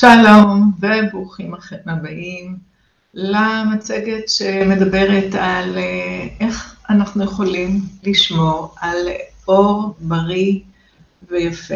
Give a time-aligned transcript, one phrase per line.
[0.00, 1.54] שלום וברוכים
[1.86, 2.56] הבאים
[3.14, 9.08] למצגת שמדברת על אה, איך אנחנו יכולים לשמור על
[9.48, 10.60] אור בריא
[11.30, 11.74] ויפה.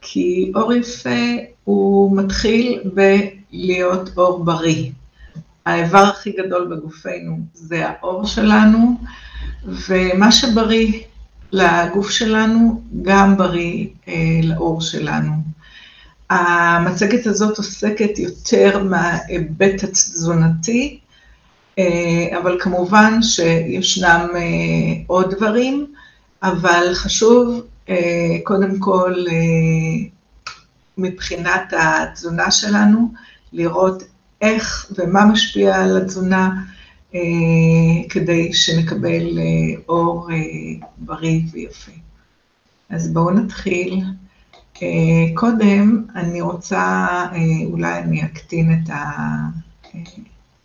[0.00, 4.90] כי אור יפה הוא מתחיל בלהיות אור בריא.
[5.66, 9.00] האיבר הכי גדול בגופנו זה האור שלנו,
[9.64, 11.02] ומה שבריא
[11.52, 15.55] לגוף שלנו גם בריא אה, לאור שלנו.
[16.30, 20.98] המצגת הזאת עוסקת יותר מההיבט התזונתי,
[21.78, 24.40] אה, אבל כמובן שישנם אה,
[25.06, 25.86] עוד דברים,
[26.42, 29.14] אבל חשוב אה, קודם כל
[30.98, 33.12] מבחינת התזונה שלנו,
[33.52, 34.02] לראות
[34.40, 36.50] איך ומה משפיע על התזונה,
[38.08, 39.38] כדי שנקבל
[39.88, 40.28] אור
[40.98, 41.92] בריא ויפה.
[42.90, 44.04] אז בואו נתחיל.
[44.82, 46.78] אה, קודם אני רוצה,
[47.32, 48.94] אה, אולי אני אקטין את, ה,
[49.94, 50.00] אה,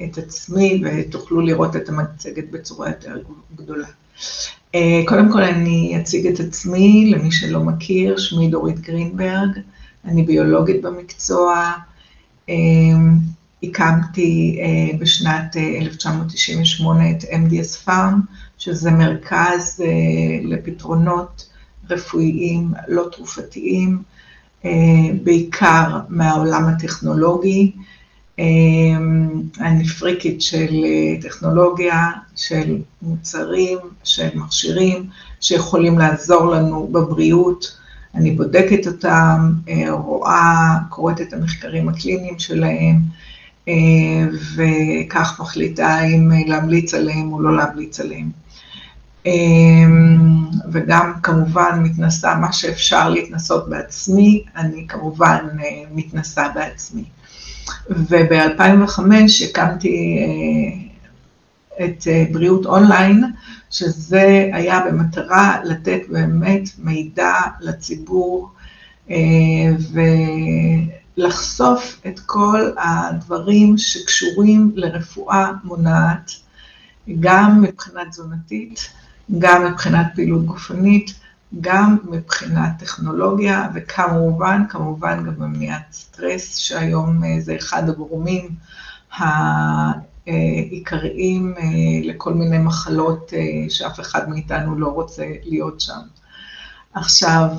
[0.04, 3.18] את עצמי ותוכלו לראות את המצגת בצורה יותר
[3.56, 3.88] גדולה.
[5.08, 9.60] קודם כל אני אציג את עצמי, למי שלא מכיר, שמי דורית גרינברג,
[10.06, 11.72] אני ביולוגית במקצוע,
[13.64, 14.60] הקמתי
[15.00, 18.16] בשנת 1998 את MDS Farm,
[18.58, 19.84] שזה מרכז
[20.44, 21.51] לפתרונות
[21.92, 24.04] רפואיים לא תרופתיים,
[24.66, 24.72] אה,
[25.24, 27.72] בעיקר מהעולם הטכנולוגי.
[28.40, 28.46] אה,
[29.60, 35.10] אני פריקית של אה, טכנולוגיה, של מוצרים, של מכשירים,
[35.42, 37.78] שיכולים לעזור לנו בבריאות.
[38.16, 39.54] אני בודקת אותם,
[39.90, 42.96] רואה, קוראת את המחקרים הקליניים שלהם,
[44.56, 48.41] וכך מחליטה אם להמליץ עליהם או לא להמליץ עליהם.
[49.26, 57.04] אמ, וגם כמובן מתנסה מה שאפשר להתנסות בעצמי, אני כמובן אה, מתנסה בעצמי.
[57.90, 59.02] וב-2005
[59.50, 63.24] הקמתי אה, את אה, בריאות אונליין,
[63.70, 68.52] שזה היה במטרה לתת באמת מידע לציבור
[71.18, 76.32] ולחשוף את כל הדברים שקשורים לרפואה מונעת,
[77.20, 78.90] גם מבחינה תזונתית,
[79.40, 81.22] גם מבחינת פעילות גופנית,
[81.62, 88.50] גם מבחינת טכנולוגיה, וכמובן, כמובן גם במניעת סטרס, שהיום אה, זה אחד הגורמים
[90.28, 91.64] העיקריים אה,
[92.04, 96.00] לכל מיני מחלות אה, שאף אחד מאיתנו לא רוצה להיות שם.
[96.94, 97.50] עכשיו,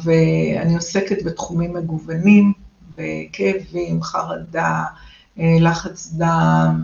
[0.63, 2.53] אני עוסקת בתחומים מגוונים,
[2.99, 4.85] בכאבים, חרדה,
[5.37, 6.83] לחץ דם,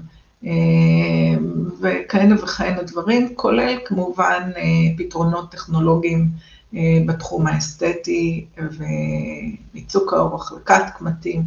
[1.81, 4.63] וכהנה וכהנה דברים, כולל כמובן אה,
[4.99, 6.29] פתרונות טכנולוגיים
[6.75, 11.43] אה, בתחום האסתטי ומיצוק האור, החלקת קמטים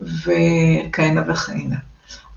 [0.00, 1.76] וכהנה וכהנה.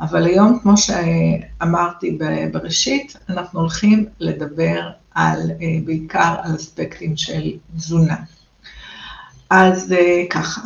[0.01, 2.17] אבל היום, כמו שאמרתי
[2.51, 5.51] בראשית, אנחנו הולכים לדבר על,
[5.85, 8.15] בעיקר על אספקטים של תזונה.
[9.49, 9.95] אז
[10.29, 10.61] ככה,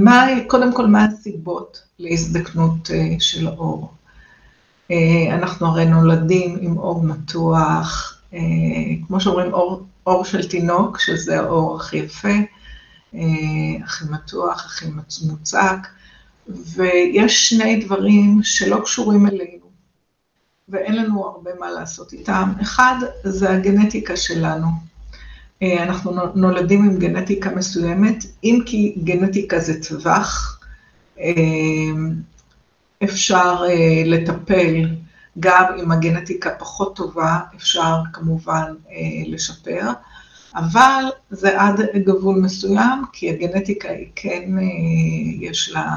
[0.00, 3.92] מה, קודם כל, מה הסיבות להזדקנות אה, של האור.
[4.90, 8.38] אה, אנחנו הרי נולדים עם אור מתוח, אה,
[9.06, 12.28] כמו שאומרים, אור, אור של תינוק, שזה האור הכי יפה,
[13.84, 14.86] הכי מתוח, הכי
[15.26, 15.88] מוצק,
[16.48, 19.66] ויש שני דברים שלא קשורים אלינו,
[20.68, 22.52] ואין לנו הרבה מה לעשות איתם.
[22.62, 24.89] אחד, זה הגנטיקה שלנו.
[25.62, 30.60] אנחנו נולדים עם גנטיקה מסוימת, אם כי גנטיקה זה טווח,
[31.18, 32.12] אמ,
[33.04, 34.88] אפשר אה, לטפל
[35.40, 39.90] גם אם הגנטיקה פחות טובה, אפשר כמובן אה, לשפר,
[40.54, 44.64] אבל זה עד גבול מסוים, כי הגנטיקה היא כן, אה,
[45.40, 45.96] יש לה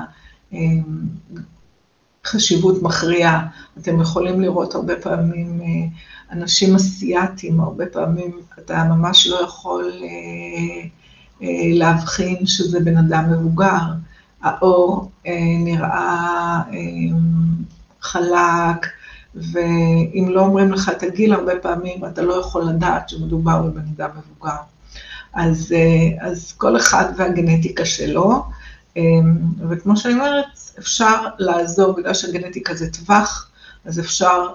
[2.26, 3.48] חשיבות מכריעה.
[3.78, 5.62] אתם יכולים לראות הרבה פעמים
[6.34, 9.92] אנשים אסיאתיים, הרבה פעמים אתה ממש לא יכול
[11.74, 13.82] להבחין שזה בן אדם מבוגר.
[14.44, 17.18] האור אה, נראה אה,
[18.02, 18.88] חלק,
[19.36, 24.10] ואם לא אומרים לך את הגיל, הרבה פעמים אתה לא יכול לדעת שמדובר בבן אדם
[24.18, 24.58] מבוגר.
[25.34, 28.44] אז, אה, אז כל אחד והגנטיקה שלו,
[29.70, 30.46] וכמו שאני אומרת,
[30.80, 33.50] אפשר לעזור, בגלל שהגנטיקה זה טווח,
[33.86, 34.48] אז אפשר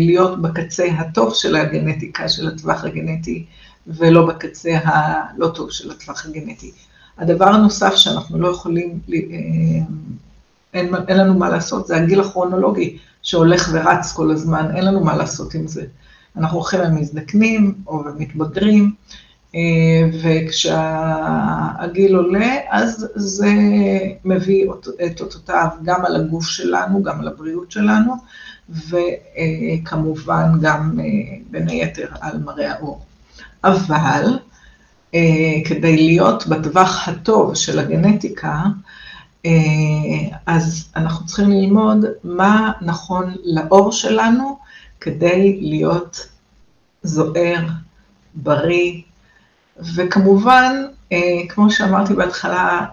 [0.00, 3.44] להיות בקצה הטוב של הגנטיקה, של הטווח הגנטי,
[3.86, 6.72] ולא בקצה הלא טוב של הטווח הגנטי.
[7.18, 9.18] הדבר הנוסף שאנחנו לא יכולים, אה,
[10.74, 15.16] אין, אין לנו מה לעשות, זה הגיל הכרונולוגי שהולך ורץ כל הזמן, אין לנו מה
[15.16, 15.84] לעשות עם זה.
[16.36, 18.92] אנחנו הולכים ומזדקנים או מתבגרים,
[20.22, 23.52] וכשהגיל עולה, אז זה
[24.24, 24.66] מביא
[25.06, 28.14] את אותותיו גם על הגוף שלנו, גם על הבריאות שלנו,
[28.70, 30.98] וכמובן גם
[31.50, 33.00] בין היתר על מראה העור.
[33.64, 34.38] אבל
[35.64, 38.62] כדי להיות בטווח הטוב של הגנטיקה,
[40.46, 44.58] אז אנחנו צריכים ללמוד מה נכון לעור שלנו
[45.00, 46.26] כדי להיות
[47.02, 47.66] זוהר,
[48.34, 49.02] בריא,
[49.94, 50.72] וכמובן,
[51.48, 52.86] כמו שאמרתי בהתחלה,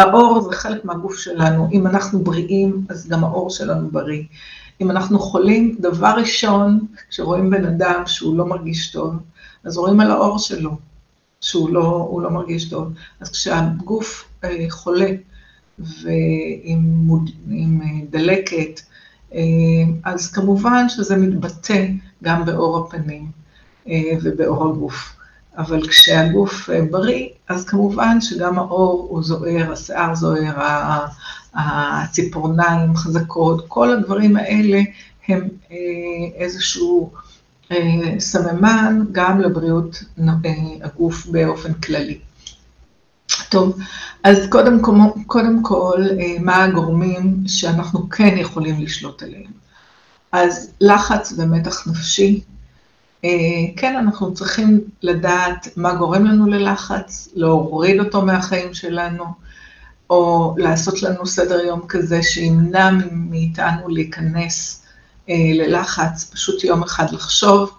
[0.00, 4.22] העור זה חלק מהגוף שלנו, אם אנחנו בריאים, אז גם העור שלנו בריא.
[4.80, 9.14] אם אנחנו חולים, דבר ראשון, כשרואים בן אדם שהוא לא מרגיש טוב,
[9.64, 10.76] אז רואים על העור שלו
[11.40, 12.92] שהוא לא, לא מרגיש טוב.
[13.20, 14.28] אז כשהגוף
[14.70, 15.10] חולה
[15.78, 17.24] ועם
[18.10, 18.80] דלקת,
[20.04, 21.86] אז כמובן שזה מתבטא
[22.22, 23.30] גם בעור הפנים
[24.22, 25.16] ובעור הגוף.
[25.56, 30.54] אבל כשהגוף בריא, אז כמובן שגם העור הוא זוהר, השיער זוהר,
[31.54, 34.80] הציפורניים חזקות, כל הדברים האלה
[35.28, 35.48] הם
[36.34, 37.12] איזשהו
[38.18, 40.04] סממן גם לבריאות
[40.82, 42.18] הגוף באופן כללי.
[43.48, 43.78] טוב,
[44.24, 44.82] אז קודם
[45.26, 46.04] קודם כל,
[46.40, 49.50] מה הגורמים שאנחנו כן יכולים לשלוט עליהם?
[50.32, 52.40] אז לחץ ומתח נפשי,
[53.76, 59.24] כן, אנחנו צריכים לדעת מה גורם לנו ללחץ, להוריד אותו מהחיים שלנו,
[60.10, 64.86] או לעשות לנו סדר יום כזה שימנע מאיתנו להיכנס
[65.28, 67.70] ללחץ, פשוט יום אחד לחשוב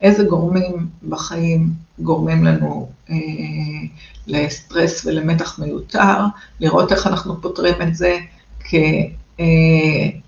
[0.00, 2.90] איזה גורמים בחיים גורמים לנו
[4.26, 6.18] לסטרס ולמתח מיותר,
[6.60, 8.18] לראות איך אנחנו פותרים את זה,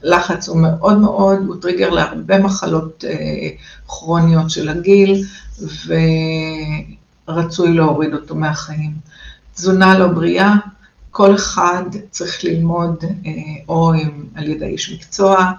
[0.03, 3.05] לחץ הוא מאוד מאוד, הוא טריגר להרבה מחלות
[3.89, 5.25] כרוניות של הגיל,
[7.29, 8.93] ורצוי להוריד אותו מהחיים.
[9.55, 10.55] תזונה לא בריאה,
[11.11, 13.05] כל אחד צריך ללמוד,
[13.69, 13.93] או
[14.35, 15.53] על ידי איש מקצוע,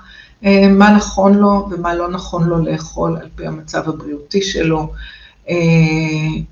[0.69, 4.93] מה נכון לו ומה לא נכון לו לאכול על פי המצב הבריאותי שלו.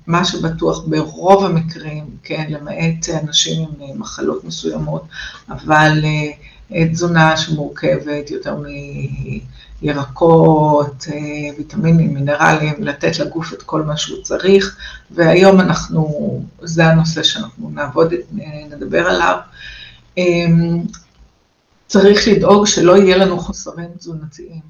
[0.06, 5.02] מה שבטוח ברוב המקרים, כן, למעט אנשים עם מחלות מסוימות,
[5.50, 6.04] אבל
[6.92, 8.56] תזונה שמורכבת יותר
[9.82, 11.06] מירקות,
[11.58, 14.76] ויטמינים, מינרלים, לתת לגוף את כל מה שהוא צריך,
[15.10, 18.14] והיום אנחנו, זה הנושא שאנחנו נעבוד,
[18.70, 19.38] נדבר עליו.
[21.86, 24.60] צריך לדאוג שלא יהיה לנו חוסרים תזונתיים,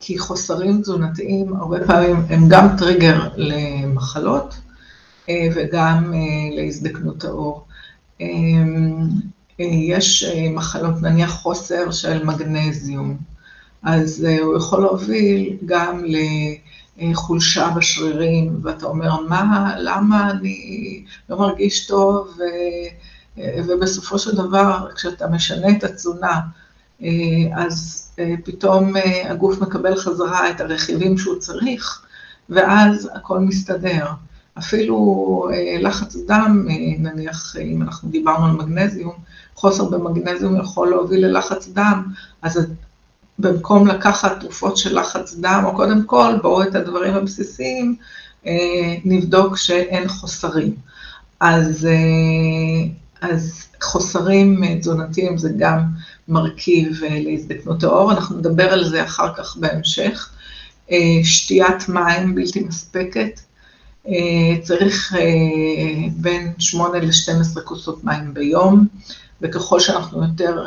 [0.00, 4.54] כי חוסרים תזונתיים הרבה פעמים הם גם טריגר למחלות
[5.54, 6.14] וגם
[6.56, 7.66] להזדקנות העור.
[9.64, 13.16] יש מחלות, נניח חוסר של מגנזיום,
[13.82, 16.04] אז הוא יכול להוביל גם
[16.98, 22.38] לחולשה בשרירים, ואתה אומר, מה, למה אני לא מרגיש טוב,
[23.36, 26.40] ובסופו של דבר, כשאתה משנה את התזונה,
[27.54, 28.10] אז
[28.44, 28.92] פתאום
[29.24, 32.02] הגוף מקבל חזרה את הרכיבים שהוא צריך,
[32.48, 34.06] ואז הכל מסתדר.
[34.58, 35.48] אפילו
[35.80, 36.66] לחץ דם,
[36.98, 39.12] נניח, אם אנחנו דיברנו על מגנזיום,
[39.54, 42.02] חוסר במגנזיום יכול להוביל ללחץ דם,
[42.42, 42.60] אז
[43.38, 47.96] במקום לקחת תרופות של לחץ דם, או קודם כל, בואו את הדברים הבסיסיים,
[49.04, 50.74] נבדוק שאין חוסרים.
[51.40, 51.88] אז,
[53.20, 55.80] אז חוסרים תזונתיים זה גם
[56.28, 60.30] מרכיב להזדקנות העור, אנחנו נדבר על זה אחר כך בהמשך.
[61.22, 63.40] שתיית מים בלתי מספקת,
[64.62, 65.14] צריך
[66.16, 68.86] בין 8 ל-12 כוסות מים ביום,
[69.42, 70.64] וככל שאנחנו יותר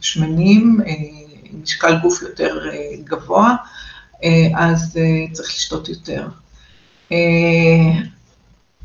[0.00, 0.80] שמנים,
[1.62, 2.60] משקל גוף יותר
[3.04, 3.56] גבוה,
[4.54, 4.98] אז
[5.32, 6.28] צריך לשתות יותר.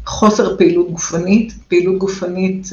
[0.06, 2.68] חוסר פעילות גופנית, פעילות גופנית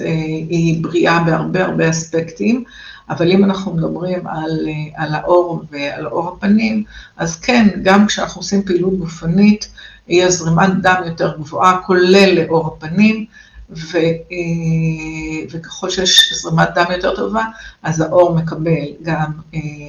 [0.48, 2.64] היא בריאה בהרבה הרבה אספקטים,
[3.10, 6.84] אבל אם אנחנו מדברים על, על האור ועל האור הפנים,
[7.16, 9.68] אז כן, גם כשאנחנו עושים פעילות גופנית,
[10.08, 13.26] יהיה זרימת דם יותר גבוהה, כולל לאור הפנים,
[13.70, 13.98] ו,
[15.50, 17.44] וככל שיש זרימת דם יותר טובה,
[17.82, 19.32] אז האור מקבל גם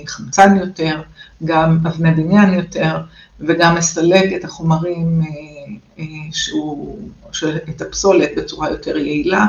[0.08, 1.02] חמצן יותר,
[1.46, 2.98] גם אבני בניין יותר,
[3.40, 5.22] וגם מסלק את החומרים,
[6.32, 7.10] שהוא,
[7.70, 9.46] את הפסולת בצורה יותר יעילה,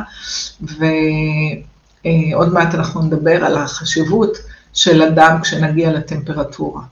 [0.61, 4.39] ועוד מעט אנחנו נדבר על החשיבות
[4.75, 6.83] של הדם כשנגיע לטמפרטורה.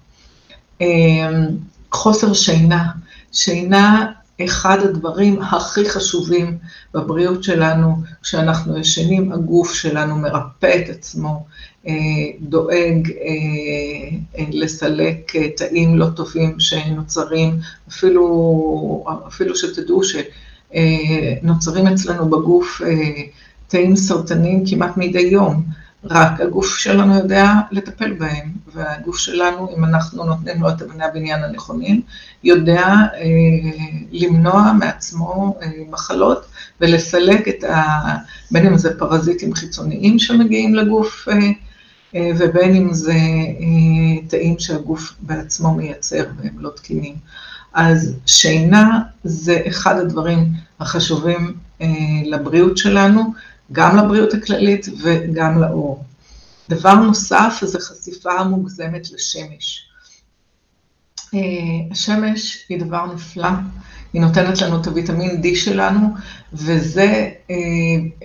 [1.96, 2.84] חוסר שינה,
[3.32, 4.12] שינה
[4.44, 6.58] אחד הדברים הכי חשובים
[6.94, 11.44] בבריאות שלנו, כשאנחנו ישנים, הגוף שלנו מרפא את עצמו,
[11.86, 11.92] אה,
[12.40, 22.80] דואג אה, לסלק תאים לא טובים שנוצרים, אפילו, אפילו שתדעו שנוצרים אצלנו בגוף
[23.68, 25.64] תאים סרטניים כמעט מדי יום.
[26.10, 31.44] רק הגוף שלנו יודע לטפל בהם, והגוף שלנו, אם אנחנו נותנים לו את אבני הבניין
[31.44, 32.00] הנכונים,
[32.44, 33.25] יודע אה,
[34.12, 36.46] למנוע מעצמו אה, מחלות
[36.80, 37.94] ולסלק את ה...
[38.50, 41.34] בין אם זה פרזיטים חיצוניים שמגיעים לגוף, אה,
[42.14, 47.14] אה, ובין אם זה אה, תאים שהגוף בעצמו מייצר והם לא תקינים.
[47.75, 50.44] אז שינה זה אחד הדברים
[50.80, 51.86] החשובים אה,
[52.25, 53.32] לבריאות שלנו,
[53.73, 56.04] גם לבריאות הכללית וגם לאור.
[56.68, 59.88] דבר נוסף זה חשיפה מוגזמת לשמש.
[61.35, 61.40] אה,
[61.90, 63.49] השמש היא דבר נפלא,
[64.12, 66.08] היא נותנת לנו את הוויטמין D שלנו,
[66.52, 67.56] וזה אה,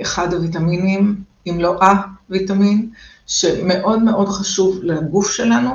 [0.02, 2.90] אחד הוויטמינים, אם לא ה-ויטמין,
[3.28, 5.70] שמאוד מאוד חשוב לגוף שלנו,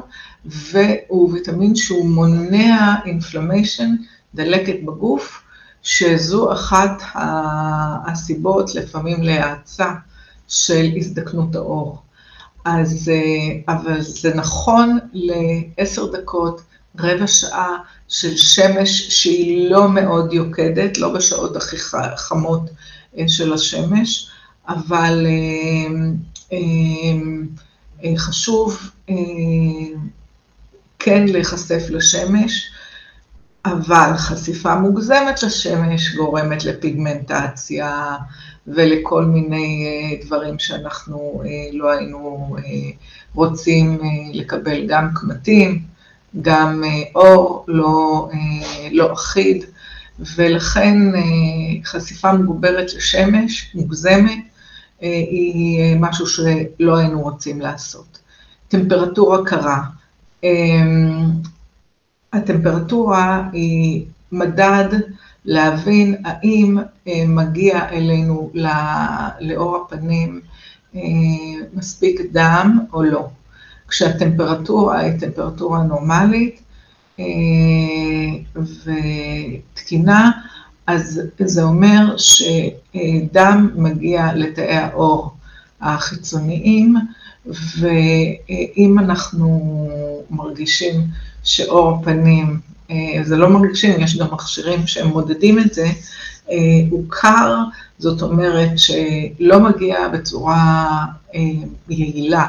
[0.44, 3.94] והוא ויטמין שהוא מונע אינפלמיישן,
[4.34, 5.42] דלקת בגוף,
[5.86, 7.02] שזו אחת
[8.06, 9.92] הסיבות לפעמים להאצה
[10.48, 12.02] של הזדקנות העור.
[12.64, 16.60] אז, אה, אבל זה נכון לעשר דקות,
[16.98, 17.76] רבע שעה
[18.08, 21.76] של שמש שהיא לא מאוד יוקדת, לא בשעות הכי
[22.16, 22.62] חמות
[23.18, 24.28] אה, של השמש,
[24.68, 25.26] אבל
[26.52, 26.58] אה,
[28.16, 28.90] חשוב
[30.98, 32.70] כן להיחשף לשמש.
[33.72, 38.16] אבל חשיפה מוגזמת לשמש גורמת לפיגמנטציה
[38.66, 42.90] ולכל מיני אה, דברים שאנחנו אה, לא היינו אה,
[43.34, 43.98] רוצים
[44.32, 45.82] לקבל, גם קמטים,
[46.42, 48.28] גם אור לא,
[48.92, 49.64] לא אחיד,
[50.36, 50.98] ולכן
[51.84, 54.38] חשיפה מוגברת לשמש, מוגזמת,
[55.00, 58.18] היא משהו שלא היינו רוצים לעשות.
[58.68, 59.82] טמפרטורה קרה.
[62.36, 64.88] הטמפרטורה היא מדד
[65.44, 66.78] להבין האם
[67.08, 68.50] אה, מגיע אלינו
[69.40, 70.40] לאור הפנים
[70.96, 71.00] אה,
[71.74, 73.28] מספיק דם או לא.
[73.88, 76.60] כשהטמפרטורה היא טמפרטורה נורמלית
[77.20, 77.24] אה,
[79.74, 80.30] ותקינה,
[80.86, 85.34] אז זה אומר שדם מגיע לתאי העור
[85.80, 86.96] החיצוניים,
[87.78, 89.88] ואם אנחנו
[90.30, 90.94] מרגישים
[91.46, 92.60] שאור הפנים,
[92.90, 95.86] אה, זה לא מרגישים, יש גם מכשירים שהם מודדים את זה,
[96.50, 96.56] אה,
[96.90, 97.54] הוא קר,
[97.98, 100.86] זאת אומרת שלא מגיע בצורה
[101.34, 101.40] אה,
[101.88, 102.46] יעילה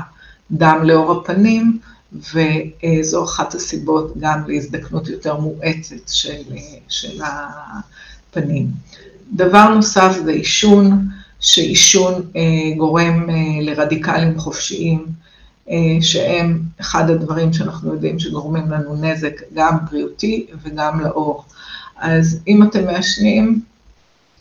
[0.51, 1.79] דם לאור הפנים,
[2.13, 6.41] וזו אחת הסיבות גם להזדקנות יותר מואצת של,
[6.89, 7.21] של
[8.31, 8.67] הפנים.
[9.33, 11.07] דבר נוסף זה עישון,
[11.39, 12.13] שעישון
[12.77, 13.27] גורם
[13.61, 15.05] לרדיקלים חופשיים,
[16.01, 21.45] שהם אחד הדברים שאנחנו יודעים שגורמים לנו נזק גם בריאותי וגם לאור.
[21.97, 23.61] אז אם אתם מעשנים,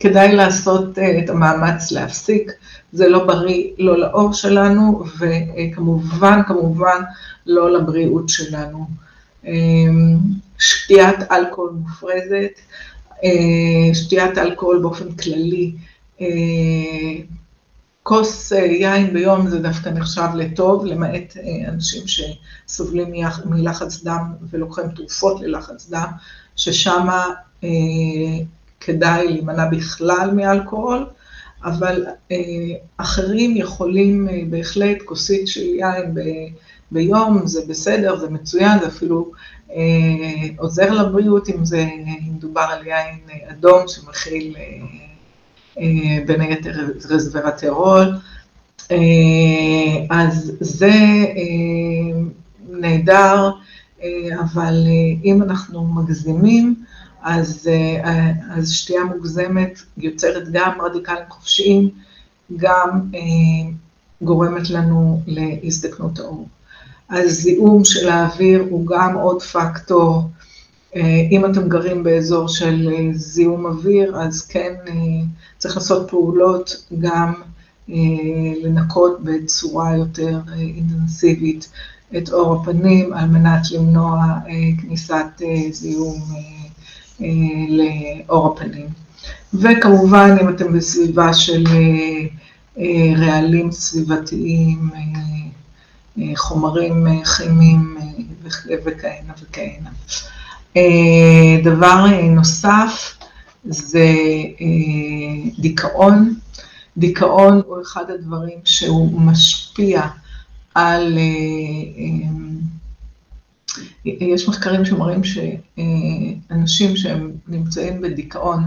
[0.00, 2.52] כדאי לעשות אה, את המאמץ להפסיק,
[2.92, 7.02] זה לא בריא לא לאור שלנו וכמובן, כמובן,
[7.47, 8.87] לא לבריאות שלנו.
[9.47, 9.52] אה,
[10.59, 12.61] שתיית אלכוהול מופרזת,
[13.92, 15.73] שתיית אלכוהול באופן כללי,
[18.08, 24.88] כוס אה, יין ביום זה דווקא נחשב לטוב, למעט אה, אנשים שסובלים מלחץ דם ולוקחים
[24.88, 26.06] תרופות ללחץ דם,
[26.56, 27.08] ששם
[27.64, 27.68] אה,
[28.80, 31.06] כדאי להימנע בכלל מאלכוהול,
[31.64, 32.36] אבל אה,
[32.96, 36.20] אחרים יכולים אה, בהחלט כוסית של יין ב,
[36.90, 39.30] ביום, זה בסדר, זה מצוין, זה אפילו
[39.70, 39.76] אה,
[40.58, 43.18] עוזר לבריאות אם זה, אם מדובר על יין
[43.50, 45.05] אדום שמכיל אה, אה,
[46.26, 46.73] בין היתר
[47.11, 48.16] רזוורטרול,
[48.90, 48.97] אה,
[50.11, 50.92] אז זה
[51.37, 52.21] אה,
[52.68, 53.50] נהדר,
[54.40, 54.75] אבל
[55.25, 56.75] אם אנחנו מגזימים,
[57.23, 57.71] אז,
[58.50, 61.90] אז שתייה מוגזמת יוצרת גם רדיקלים חופשיים,
[62.56, 63.00] גם
[64.23, 66.49] גורמת לנו להזדקנות האור.
[67.11, 70.36] הזיהום של האוויר הוא גם עוד פקטור אה,
[71.31, 74.93] אם אתם גרים באזור של אה, זיהום אוויר, אז כן אה,
[75.59, 77.33] צריך לעשות פעולות גם
[78.62, 81.69] לנקות בצורה יותר אינטנסיבית
[82.16, 84.25] את אור הפנים, על מנת למנוע
[84.81, 85.26] כניסת
[85.71, 86.21] זיהום
[87.69, 88.87] לאור הפנים.
[89.55, 91.64] וכמובן, אם אתם בסביבה של
[93.16, 94.90] רעלים סביבתיים,
[96.35, 97.97] חומרים כימיים
[98.85, 99.90] וכהנה וכהנה.
[100.76, 103.18] אה, דבר נוסף
[103.64, 104.09] זה
[105.59, 106.35] דיכאון.
[106.97, 110.02] דיכאון הוא אחד הדברים שהוא משפיע
[110.75, 111.18] על,
[114.04, 118.64] יש מחקרים שמראים שאנשים שהם נמצאים בדיכאון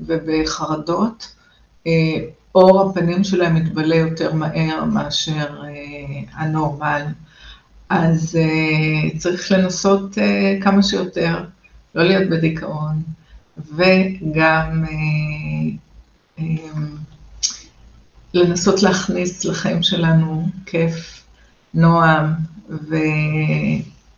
[0.00, 1.34] ובחרדות,
[2.54, 5.62] אור הפנים שלהם מתבלה יותר מהר מאשר
[6.32, 7.02] הנורמל.
[7.90, 8.38] אז
[9.18, 10.18] צריך לנסות
[10.60, 11.44] כמה שיותר
[11.94, 13.02] לא להיות בדיכאון,
[13.56, 14.84] וגם
[18.34, 21.24] לנסות להכניס לחיים שלנו כיף,
[21.74, 22.32] נועם,
[22.68, 22.96] ו...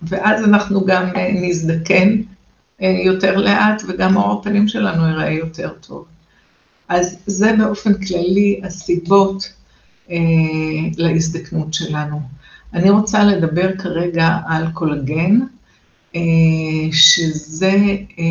[0.03, 2.23] ואז אנחנו גם נזדקן
[2.81, 6.05] יותר לאט, וגם אור הפנים שלנו ייראה יותר טוב.
[6.89, 9.53] אז זה באופן כללי הסיבות
[10.11, 10.17] אה,
[10.97, 12.21] להזדקנות שלנו.
[12.75, 15.41] אני רוצה לדבר כרגע על קולגן,
[16.17, 16.21] אה,
[16.93, 17.77] שזה
[18.19, 18.25] אה,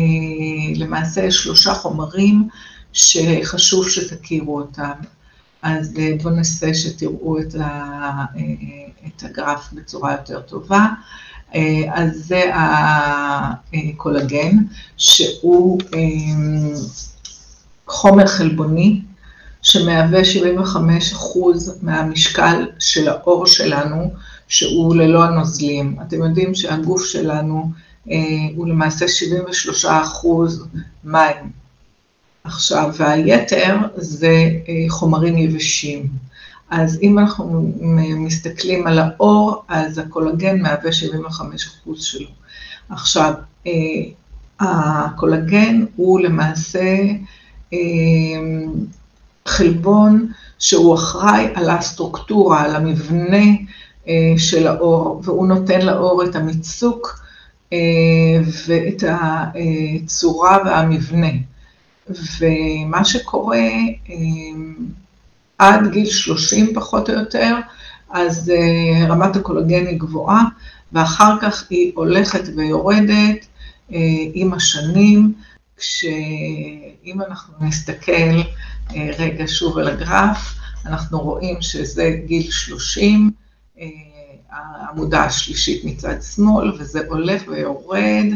[0.76, 2.48] למעשה שלושה חומרים
[2.92, 4.92] שחשוב שתכירו אותם.
[5.62, 8.24] אז בואו ננסה שתראו את, ה,
[9.06, 10.86] את הגרף בצורה יותר טובה.
[11.92, 12.50] אז זה
[13.74, 14.56] הקולגן,
[14.96, 15.80] שהוא
[17.86, 19.00] חומר חלבוני,
[19.62, 24.12] שמהווה 75 אחוז מהמשקל של העור שלנו,
[24.48, 25.96] שהוא ללא הנוזלים.
[26.02, 27.70] אתם יודעים שהגוף שלנו
[28.10, 28.16] אה,
[28.56, 30.66] הוא למעשה 73 אחוז
[31.04, 31.50] מים.
[32.44, 36.06] עכשיו, והיתר זה אה, חומרים יבשים.
[36.70, 37.72] אז אם אנחנו
[38.16, 42.28] מסתכלים על האור, אז הקולגן מהווה 75 אחוז שלו.
[42.88, 43.32] עכשיו,
[43.66, 43.72] אה,
[44.60, 46.96] הקולגן הוא למעשה
[47.72, 48.72] אמ,
[49.46, 53.46] חלבון שהוא אחראי על הסטרוקטורה, על המבנה
[54.08, 57.20] אה, של האור, והוא נותן לאור את המיצוק
[57.72, 57.78] אה,
[58.66, 61.30] ואת הצורה והמבנה.
[62.40, 63.68] ומה שקורה
[64.08, 64.74] אמ,
[65.58, 67.56] עד גיל 30 פחות או יותר,
[68.10, 70.44] אז אה, רמת הקולגן היא גבוהה,
[70.92, 73.46] ואחר כך היא הולכת ויורדת
[74.34, 75.32] עם השנים.
[75.80, 78.40] כשאם אנחנו נסתכל
[78.94, 80.54] אה, רגע שוב על הגרף,
[80.86, 83.30] אנחנו רואים שזה גיל 30,
[83.80, 83.86] אה,
[84.50, 88.26] העמודה השלישית מצד שמאל, וזה הולך ויורד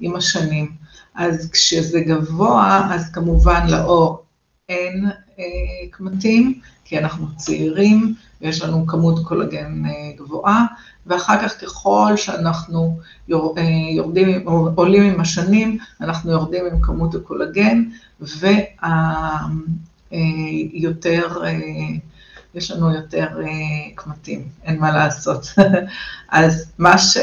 [0.00, 0.72] עם השנים.
[1.14, 4.24] אז כשזה גבוה, אז כמובן לאור
[4.68, 5.06] אין
[5.38, 5.44] אה,
[5.90, 9.82] קמטים, כי אנחנו צעירים ויש לנו כמות קולגן
[10.16, 10.66] גבוהה,
[11.06, 12.98] ואחר כך ככל שאנחנו
[13.32, 13.62] אה,
[13.94, 17.84] יורדים, עולים עם השנים, אנחנו יורדים עם כמות הקולגן,
[18.20, 18.94] ויותר,
[21.44, 21.58] אה,
[22.54, 25.46] יש לנו יותר אה, קמטים, אין מה לעשות.
[26.28, 27.16] אז מה, ש,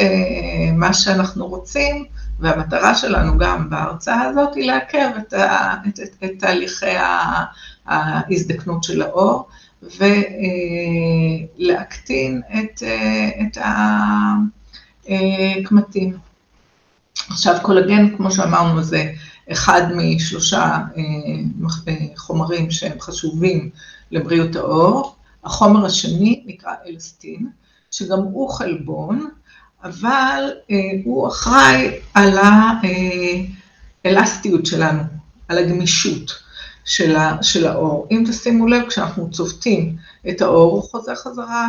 [0.73, 2.05] מה שאנחנו רוצים,
[2.39, 6.95] והמטרה שלנו גם בהרצאה הזאת, היא לעכב את, את, את, את תהליכי
[7.85, 9.47] ההזדקנות של האור.
[11.59, 12.83] ולהקטין את,
[13.41, 13.57] את
[15.05, 16.17] הקמטים.
[17.29, 19.11] עכשיו קולגן, כמו שאמרנו, זה
[19.51, 20.77] אחד משלושה
[21.87, 23.69] אה, חומרים שהם חשובים
[24.11, 25.15] לבריאות העור.
[25.43, 27.47] החומר השני נקרא אלסטין,
[27.91, 29.29] שגם הוא חלבון,
[29.83, 32.37] אבל אה, הוא אחראי על
[34.05, 35.03] האלסטיות שלנו,
[35.47, 36.46] על הגמישות.
[36.87, 38.07] של, ה, של האור.
[38.11, 39.95] אם תשימו לב, כשאנחנו צובטים
[40.29, 41.67] את האור, הוא חוזר חזרה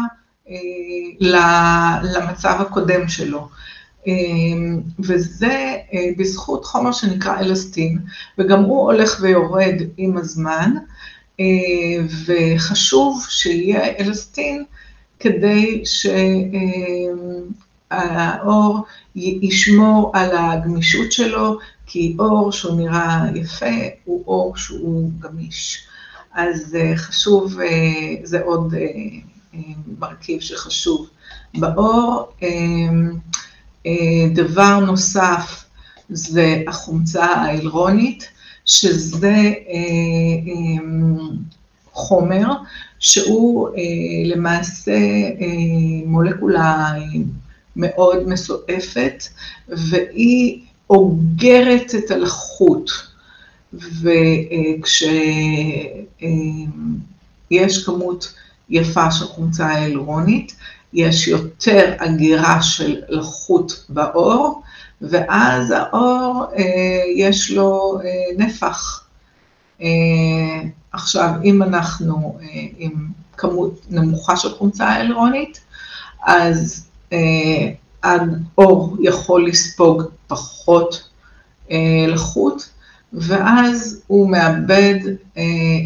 [0.51, 0.55] אה,
[2.03, 3.49] למצב הקודם שלו.
[4.07, 4.13] אה,
[4.99, 7.99] וזה אה, בזכות חומר שנקרא אלסטין,
[8.39, 10.75] וגם הוא הולך ויורד עם הזמן,
[11.41, 11.45] אה,
[12.27, 14.65] וחשוב שיהיה אלסטין
[15.21, 15.83] כדי
[17.91, 18.83] שהאור אה,
[19.17, 21.59] ישמור על הגמישות שלו
[21.90, 23.66] כי אור שהוא נראה יפה
[24.05, 25.85] הוא אור שהוא גמיש.
[26.35, 27.66] אז אה, חשוב, אה,
[28.22, 29.61] זה עוד אה,
[29.98, 31.09] מרכיב שחשוב
[31.55, 32.33] באור.
[34.35, 35.64] דבר נוסף
[36.09, 38.29] זה החומצה ההילרונית,
[38.64, 39.53] שזה
[41.92, 42.46] חומר
[42.98, 43.68] שהוא
[44.24, 44.98] למעשה
[46.07, 46.92] מולקולה
[47.77, 49.24] מאוד מסועפת,
[49.68, 52.90] והיא אוגרת את הלחות,
[57.62, 58.35] וכשיש כמות
[58.70, 60.57] יפה של חומצה הילרונית,
[60.92, 64.62] יש יותר אגירה של לחות באור,
[65.01, 69.05] ואז האור אה, יש לו אה, נפח.
[69.83, 69.87] אה,
[70.92, 72.38] עכשיו, אם אנחנו
[72.79, 75.61] עם כמות נמוכה של חומצה הילרונית,
[76.27, 76.88] אז
[78.03, 81.09] האור יכול לספוג פחות
[81.71, 82.69] אה, לחות,
[83.13, 84.99] ואז הוא מאבד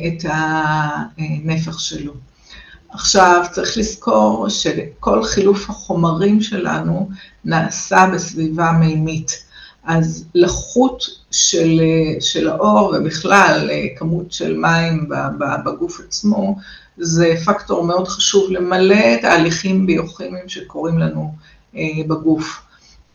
[0.07, 2.12] את הנפח שלו.
[2.90, 7.09] עכשיו, צריך לזכור שכל חילוף החומרים שלנו
[7.44, 9.44] נעשה בסביבה מימית.
[9.85, 11.81] אז לחות של,
[12.20, 15.09] של האור ובכלל כמות של מים
[15.64, 16.57] בגוף עצמו,
[16.98, 21.35] זה פקטור מאוד חשוב למלא תהליכים ביוכימיים שקורים לנו
[22.06, 22.66] בגוף.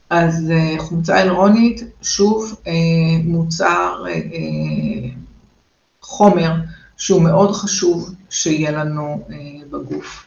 [0.09, 2.61] אז חומצה אלרונית, שוב,
[3.23, 4.03] מוצר,
[6.01, 6.53] חומר
[6.97, 9.27] שהוא מאוד חשוב שיהיה לנו
[9.69, 10.25] בגוף.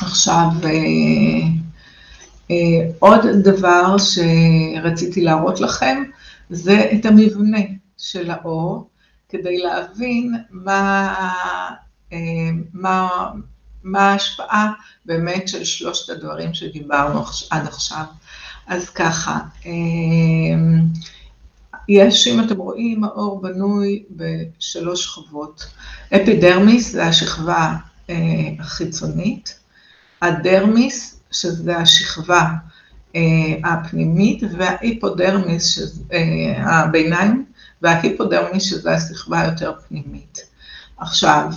[0.00, 0.48] עכשיו,
[2.98, 6.02] עוד דבר שרציתי להראות לכם,
[6.50, 7.58] זה את המבנה
[7.98, 8.88] של האור,
[9.28, 11.14] כדי להבין מה,
[12.72, 13.08] מה,
[13.84, 14.72] מה ההשפעה
[15.06, 18.04] באמת של שלושת הדברים שדיברנו עד עכשיו.
[18.66, 19.38] אז ככה,
[21.88, 25.66] יש, אם אתם רואים, האור בנוי בשלוש שכבות.
[26.16, 27.74] אפידרמיס זה השכבה
[28.58, 29.58] החיצונית,
[30.22, 32.44] הדרמיס, שזה השכבה
[33.64, 36.04] הפנימית, וההיפודרמיס, שזה
[36.56, 37.44] הביניים,
[37.82, 40.38] וההיפודרמיס, שזה השכבה היותר פנימית.
[40.96, 41.50] עכשיו,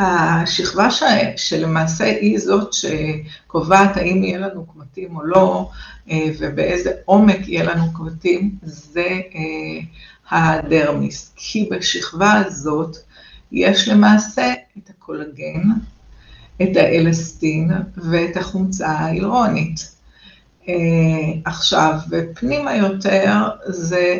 [0.00, 1.02] השכבה ש...
[1.36, 5.70] שלמעשה היא זאת שקובעת האם יהיה לנו קמטים או לא,
[6.38, 9.20] ובאיזה עומק יהיה לנו קמטים, זה
[10.30, 11.32] הדרמיס.
[11.36, 12.96] כי בשכבה הזאת
[13.52, 15.62] יש למעשה את הקולגן,
[16.62, 19.96] את האלסטין ואת החומצה ההילרונית.
[21.44, 24.18] עכשיו, בפנימה יותר זה,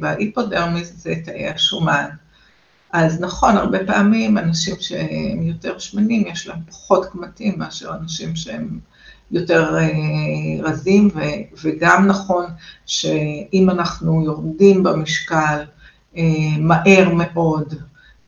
[0.00, 2.08] בהיפודרמיס זה תאי השומן.
[2.92, 8.78] אז נכון, הרבה פעמים אנשים שהם יותר שמנים, יש להם פחות קמטים מאשר אנשים שהם
[9.30, 9.76] יותר
[10.62, 11.10] רזים,
[11.62, 12.44] וגם נכון
[12.86, 15.64] שאם אנחנו יורדים במשקל
[16.58, 17.74] מהר מאוד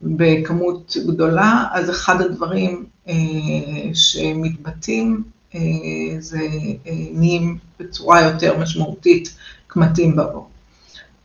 [0.01, 2.85] בכמות גדולה, אז אחד הדברים
[3.93, 5.23] שמתבטאים
[6.19, 6.39] זה
[7.13, 9.35] נהיים בצורה יותר משמעותית
[9.67, 10.49] קמטים בעור.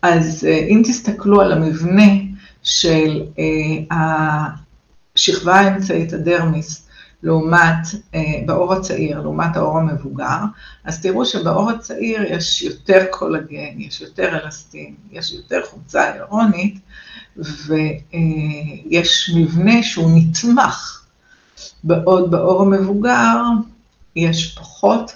[0.03, 2.13] אז אם תסתכלו על המבנה
[2.63, 3.23] של
[3.91, 6.87] השכבה האמצעית, הדרמיס,
[7.23, 7.87] לעומת,
[8.47, 10.39] בעור הצעיר, לעומת העור המבוגר,
[10.85, 16.79] אז תראו שבעור הצעיר יש יותר קולגן, יש יותר אלסטין, יש יותר חומצה הירונית,
[17.37, 21.05] ויש מבנה שהוא נתמך,
[21.85, 23.37] בעוד בעור המבוגר
[24.17, 25.13] יש פחות,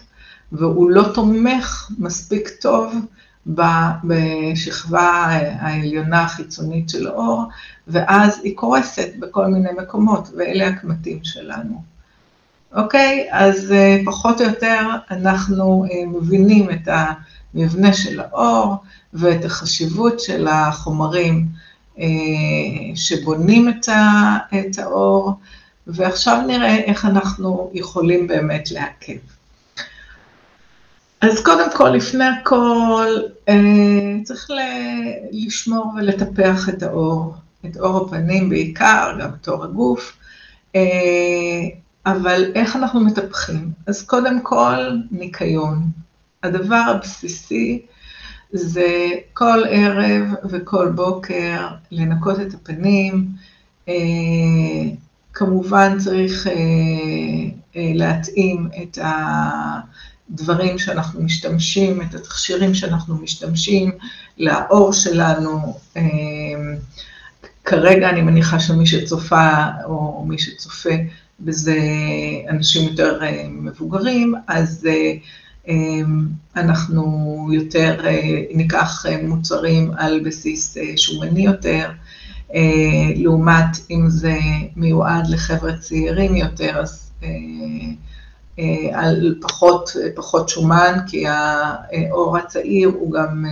[0.52, 2.94] והוא לא תומך מספיק טוב
[4.04, 5.26] בשכבה
[5.58, 7.44] העליונה החיצונית של האור,
[7.88, 11.82] ואז היא קורסת בכל מיני מקומות, ואלה הקמטים שלנו.
[12.74, 13.28] אוקיי?
[13.30, 16.88] אז פחות או יותר אנחנו מבינים את
[17.54, 18.76] המבנה של האור
[19.12, 21.46] ואת החשיבות של החומרים
[22.94, 25.32] שבונים את האור,
[25.86, 29.33] ועכשיו נראה איך אנחנו יכולים באמת לעכב.
[31.24, 33.06] אז קודם כל, לפני הכל,
[34.24, 34.50] צריך
[35.32, 37.34] לשמור ולטפח את האור,
[37.66, 40.16] את אור הפנים בעיקר, גם את אור הגוף,
[42.06, 43.70] אבל איך אנחנו מטפחים?
[43.86, 45.82] אז קודם כל, ניקיון.
[46.42, 47.82] הדבר הבסיסי
[48.52, 53.26] זה כל ערב וכל בוקר לנקות את הפנים,
[55.32, 56.48] כמובן צריך
[57.74, 58.98] להתאים את
[60.32, 63.90] הדברים שאנחנו משתמשים, את התכשירים שאנחנו משתמשים
[64.38, 65.78] לעור שלנו.
[67.64, 69.48] כרגע אני מניחה שמי שצופה
[69.84, 70.90] או מי שצופה
[71.40, 71.78] בזה
[72.48, 74.88] אנשים יותר מבוגרים, אז
[76.56, 78.00] אנחנו יותר
[78.54, 81.90] ניקח מוצרים על בסיס שומני יותר,
[83.16, 84.38] לעומת אם זה
[84.76, 87.12] מיועד לחבר'ה צעירים יותר, אז
[88.92, 93.44] על פחות, פחות שומן, כי העור הצעיר הוא גם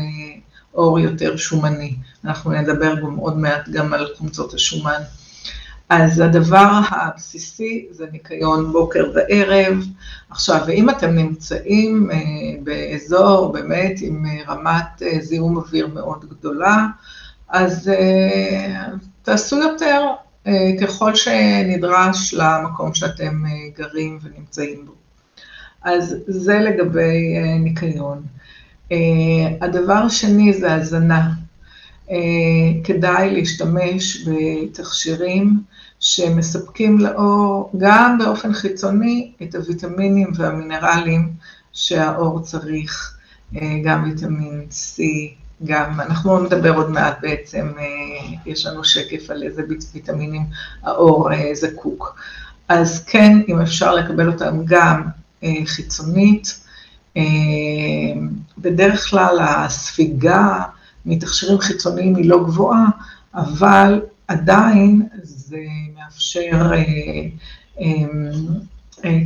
[0.72, 1.96] עור יותר שומני.
[2.24, 5.00] אנחנו נדבר גם עוד מעט גם על חומצות השומן.
[5.88, 9.84] אז הדבר הבסיסי זה ניקיון בוקר וערב.
[10.30, 12.10] עכשיו, ואם אתם נמצאים
[12.64, 16.86] באזור באמת עם רמת זיהום אוויר מאוד גדולה,
[17.48, 17.90] אז
[19.22, 20.06] תעשו יותר
[20.80, 23.42] ככל שנדרש למקום שאתם
[23.78, 24.92] גרים ונמצאים בו.
[25.82, 28.22] אז זה לגבי ניקיון.
[29.60, 31.30] הדבר השני זה הזנה.
[32.84, 35.60] כדאי להשתמש בתכשירים
[36.00, 41.32] שמספקים לעור גם באופן חיצוני את הוויטמינים והמינרלים
[41.72, 43.18] שהעור צריך,
[43.84, 45.02] גם ויטמין C
[45.64, 47.72] גם, אנחנו נדבר עוד מעט בעצם,
[48.46, 49.62] יש לנו שקף על איזה
[49.94, 50.42] ויטמינים
[50.82, 52.20] העור זקוק.
[52.68, 55.02] אז כן, אם אפשר לקבל אותם גם
[55.64, 56.60] חיצונית,
[58.58, 60.62] בדרך כלל הספיגה
[61.06, 62.86] מתכשירים חיצוניים היא לא גבוהה,
[63.34, 65.58] אבל עדיין זה
[65.96, 66.70] מאפשר,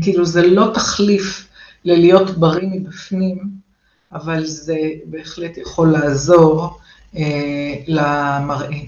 [0.02, 1.48] כאילו זה לא תחליף
[1.84, 3.65] ללהיות בריא מבפנים,
[4.16, 6.78] אבל זה בהחלט יכול לעזור
[7.16, 8.80] אה, למראה.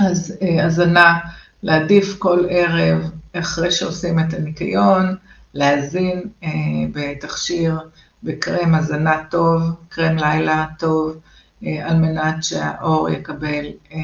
[0.00, 1.18] אז אה, הזנה,
[1.62, 5.16] להעדיף כל ערב, אחרי שעושים את הניקיון,
[5.54, 6.48] להזין אה,
[6.92, 7.78] בתכשיר,
[8.22, 11.16] בקרם הזנה טוב, קרם לילה טוב,
[11.66, 13.98] אה, על מנת שהעור יקבל אה,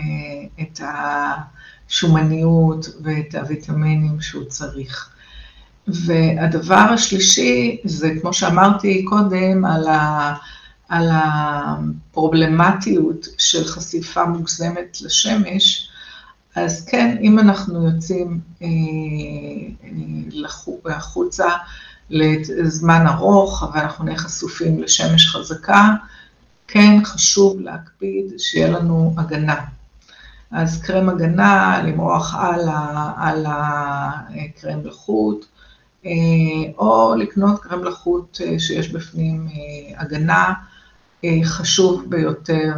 [0.61, 0.81] את
[1.89, 5.11] השומניות ואת הוויטמינים שהוא צריך.
[5.89, 10.35] והדבר השלישי זה, כמו שאמרתי קודם, על, ה,
[10.89, 15.91] על הפרובלמטיות של חשיפה מוגזמת לשמש,
[16.57, 18.67] אז כן, אם אנחנו יוצאים אה,
[20.87, 21.49] אה, החוצה
[22.11, 25.89] לזמן ארוך, אבל אנחנו נהיה חשופים לשמש חזקה,
[26.69, 29.61] כן חשוב להקפיד שיהיה לנו הגנה.
[30.51, 32.69] אז קרם הגנה, למרוח על,
[33.17, 34.85] על הקרם אה,
[36.79, 40.53] או לקנות קרם לחות אה, שיש בפנים אה, הגנה,
[41.45, 42.73] חשוב ביותר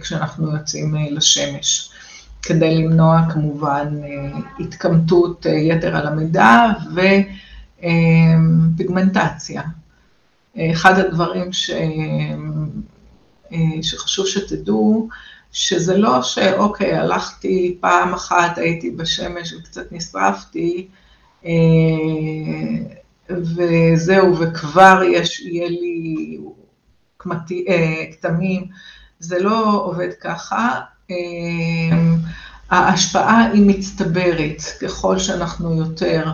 [0.00, 1.90] כשאנחנו יוצאים לשמש,
[2.42, 3.88] כדי למנוע כמובן
[4.60, 6.72] התקמטות יתר על המידה
[8.76, 9.62] ופיגמנטציה.
[10.58, 11.70] אחד הדברים ש...
[13.82, 15.08] שחשוב שתדעו,
[15.54, 20.88] שזה לא שאוקיי, הלכתי פעם אחת, הייתי בשמש וקצת נשרפתי,
[21.46, 21.50] אה,
[23.30, 26.38] וזהו, וכבר יש, יהיה לי
[27.68, 28.64] אה, כתמים,
[29.18, 30.80] זה לא עובד ככה.
[31.10, 31.16] אה,
[32.70, 36.24] ההשפעה היא מצטברת, ככל שאנחנו יותר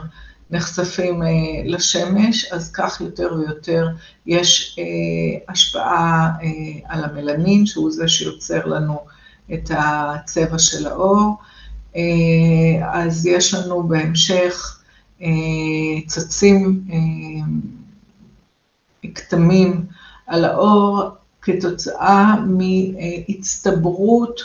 [0.50, 1.22] נחשפים
[1.64, 3.88] לשמש, אז כך יותר ויותר
[4.26, 4.78] יש
[5.48, 6.30] השפעה
[6.84, 9.00] על המלנין, שהוא זה שיוצר לנו
[9.54, 11.36] את הצבע של האור.
[12.92, 14.82] אז יש לנו בהמשך
[16.06, 16.84] צצים
[19.14, 19.86] כתמים
[20.26, 21.02] על האור
[21.42, 24.40] כתוצאה מהצטברות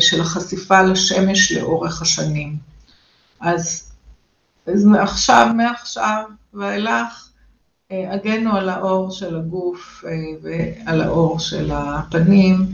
[0.00, 2.56] של החשיפה לשמש לאורך השנים.
[3.40, 3.87] אז
[4.74, 7.28] אז מעכשיו, מעכשיו ואילך,
[7.92, 12.66] אה, הגנו על האור של הגוף אה, ועל האור של הפנים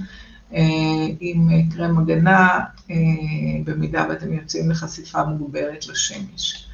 [0.55, 0.61] אה,
[1.21, 2.61] עם קרם הגנה,
[3.65, 6.69] במידה ואתם יוצאים לחשיפה מוגברת לשמש.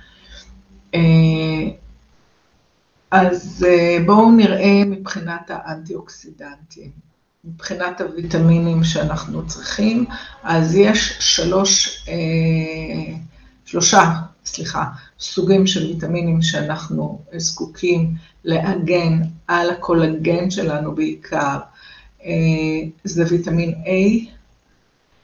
[3.11, 3.67] אז
[4.07, 6.91] בואו נראה מבחינת האנטי-אוקסידנטים,
[7.45, 10.07] מבחינת הוויטמינים שאנחנו צריכים,
[10.43, 12.07] אז יש שלוש,
[13.65, 14.13] שלושה
[14.45, 14.85] סליחה,
[15.21, 21.59] סוגים של ויטמינים שאנחנו זקוקים להגן על הקולגן שלנו בעיקר,
[22.25, 22.31] אה,
[23.05, 23.89] זה ויטמין A,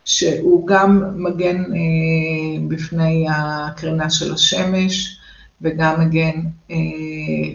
[0.05, 5.19] שהוא גם מגן אה, בפני הקרינה של השמש,
[5.63, 6.77] וגם מגן אה,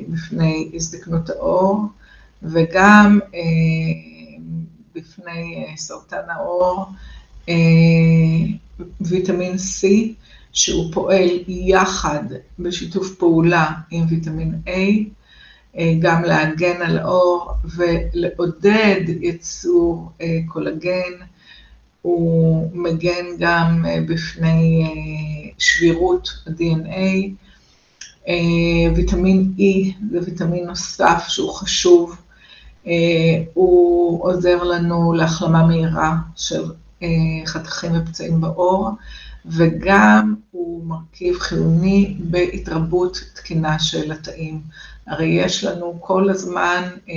[0.10, 1.86] בפני הזדקנות העור,
[2.44, 3.20] וגם
[4.96, 6.86] בפני סרטן העור,
[9.02, 9.88] ויטמין C,
[10.54, 12.24] שהוא פועל יחד
[12.60, 14.70] בשיתוף פעולה עם ויטמין A,
[15.78, 21.12] אה, גם להגן על האור ולעודד ייצור אה, קולגן.
[22.02, 24.84] הוא מגן גם אה, בפני
[25.58, 27.30] שבירות ה-DNA.
[28.96, 32.16] ויטמין E זה ויטמין נוסף שהוא חשוב.
[33.54, 36.64] הוא עוזר לנו להחלמה מהירה של
[37.46, 38.90] חתכים ופצעים בעור.
[39.46, 44.62] וגם הוא מרכיב חיוני בהתרבות תקינה של התאים.
[45.08, 47.14] הרי יש לנו כל הזמן, אה,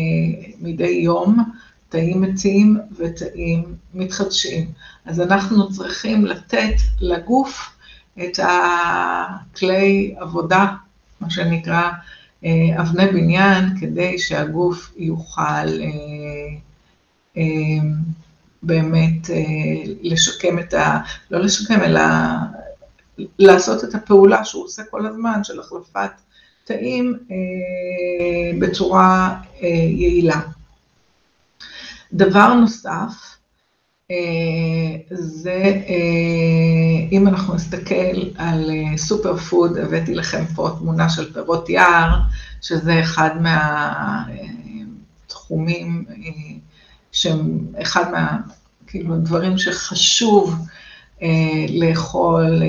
[0.60, 1.44] מדי יום,
[1.88, 4.70] תאים מתים ותאים מתחדשים.
[5.04, 7.76] אז אנחנו צריכים לתת לגוף
[8.18, 10.74] את הכלי עבודה,
[11.20, 11.90] מה שנקרא
[12.44, 16.56] אה, אבני בניין, כדי שהגוף יוכל אה,
[17.36, 17.42] אה,
[18.66, 19.36] באמת אה,
[20.02, 20.98] לשקם את ה...
[21.30, 22.00] לא לשקם, אלא
[23.38, 26.10] לעשות את הפעולה שהוא עושה כל הזמן של החלפת
[26.64, 30.40] תאים אה, בצורה אה, יעילה.
[32.12, 33.36] דבר נוסף,
[35.10, 35.72] זה
[37.12, 42.18] אם אנחנו נסתכל על סופר פוד, הבאתי לכם פה תמונה של פירות יער,
[42.60, 44.24] שזה אחד מה...
[47.14, 48.36] שהם אחד מה,
[48.86, 50.54] כאילו, דברים שחשוב
[51.68, 52.62] לאכול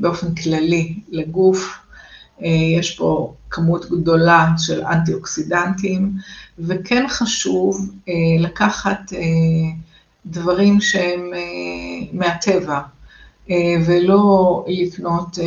[0.00, 1.78] באופן כללי לגוף.
[2.78, 6.12] יש פה כמות גדולה של אנטי-אוקסידנטים,
[6.58, 7.90] וכן חשוב
[8.38, 9.12] לקחת
[10.26, 11.30] דברים שהם
[12.12, 12.80] מהטבע,
[13.86, 15.38] ולא לקנות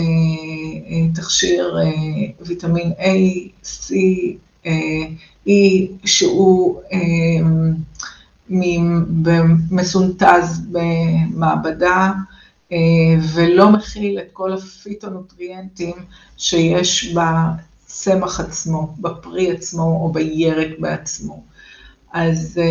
[1.15, 1.77] תכשיר
[2.41, 3.03] ויטמין A,
[3.63, 3.93] C,
[5.47, 5.51] E,
[6.05, 6.81] שהוא
[9.71, 12.11] מסונתז במעבדה,
[13.33, 15.95] ולא מכיל את כל הפיטונוטריאנטים
[16.37, 21.43] שיש בצמח עצמו, בפרי עצמו או בירק בעצמו.
[22.13, 22.61] אז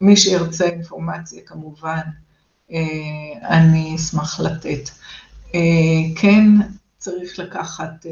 [0.00, 2.00] מי שירצה אינפורמציה כמובן,
[3.42, 4.90] אני אשמח לתת.
[6.16, 6.44] כן
[6.98, 8.06] צריך לקחת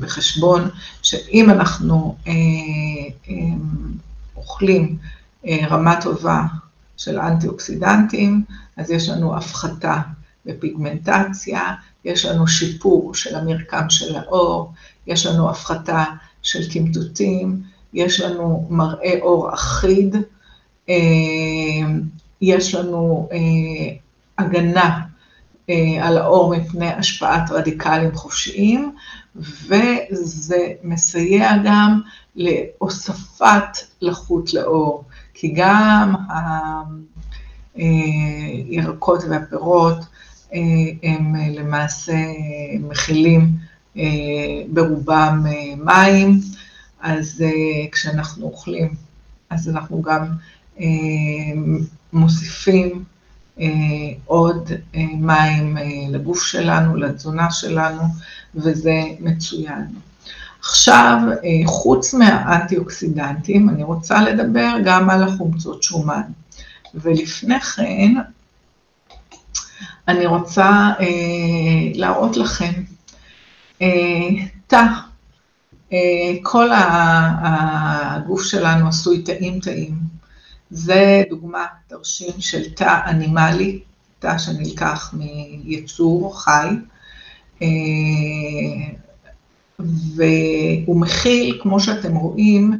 [0.00, 0.68] בחשבון
[1.02, 2.16] שאם אנחנו
[4.44, 4.98] אוכלים
[5.48, 6.42] רמה טובה
[6.96, 8.44] של אנטי-אוקסידנטים,
[8.76, 10.00] אז יש לנו הפחתה
[10.46, 14.72] בפיגמנטציה, יש לנו שיפור של המרקם של העור,
[15.06, 16.04] יש לנו הפחתה
[16.42, 17.62] של קמטוטים,
[17.94, 20.16] יש לנו מראה עור אחיד,
[22.40, 23.28] יש לנו
[24.38, 25.00] הגנה
[26.00, 28.94] על העור מפני השפעת רדיקלים חופשיים,
[29.36, 32.00] וזה מסייע גם
[32.36, 36.14] להוספת לחות לעור, כי גם
[37.74, 39.98] הירקות והפירות
[41.02, 42.16] הם למעשה
[42.80, 43.50] מכילים
[44.68, 45.44] ברובם
[45.76, 46.40] מים,
[47.00, 47.44] אז
[47.92, 48.94] כשאנחנו אוכלים,
[49.50, 50.26] אז אנחנו גם
[52.12, 53.04] מוסיפים
[54.24, 54.72] עוד
[55.18, 55.76] מים
[56.10, 58.02] לגוף שלנו, לתזונה שלנו,
[58.54, 59.86] וזה מצוין.
[60.60, 61.18] עכשיו,
[61.66, 66.22] חוץ מהאנטי-אוקסידנטים, אני רוצה לדבר גם על החומצות שומן.
[66.94, 68.14] ולפני כן,
[70.08, 70.92] אני רוצה
[71.94, 72.72] להראות לכם
[74.66, 74.86] תא.
[76.42, 76.70] כל
[77.42, 80.13] הגוף שלנו עשוי תאים תאים.
[80.76, 83.80] זה דוגמה, תרשים של תא אנימלי,
[84.18, 85.14] תא שנלקח
[85.64, 86.68] מיצור חי,
[89.78, 92.78] והוא מכיל, כמו שאתם רואים,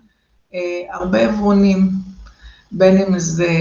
[0.91, 1.91] הרבה עברונים,
[2.73, 3.53] בין אם זה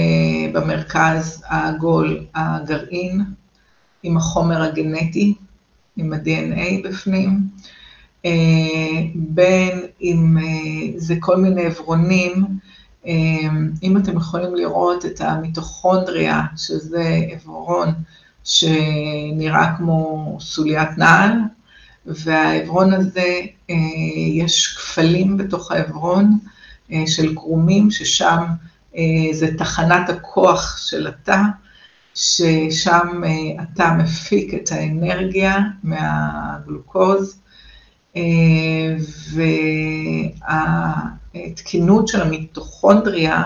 [0.54, 3.22] במרכז העגול הגרעין,
[4.04, 5.34] עם החומר הגנטי,
[5.98, 7.40] עם ה-DNA בפנים,
[9.16, 10.38] בין אם
[10.98, 12.46] זה כל מיני עברונים,
[13.84, 17.90] אם אתם יכולים לראות את המיטוכונדריה, שזה עברון
[18.44, 21.32] שנראה כמו סוליית נעל,
[22.06, 23.42] והעברון הזה,
[24.32, 26.38] יש כפלים בתוך העברון
[27.06, 28.44] של קרומים, ששם
[29.32, 31.42] זה תחנת הכוח של התא,
[32.16, 33.22] ששם
[33.60, 37.40] התא מפיק את האנרגיה מהגלוקוז,
[41.36, 43.44] והתקינות של המיטוכונדריה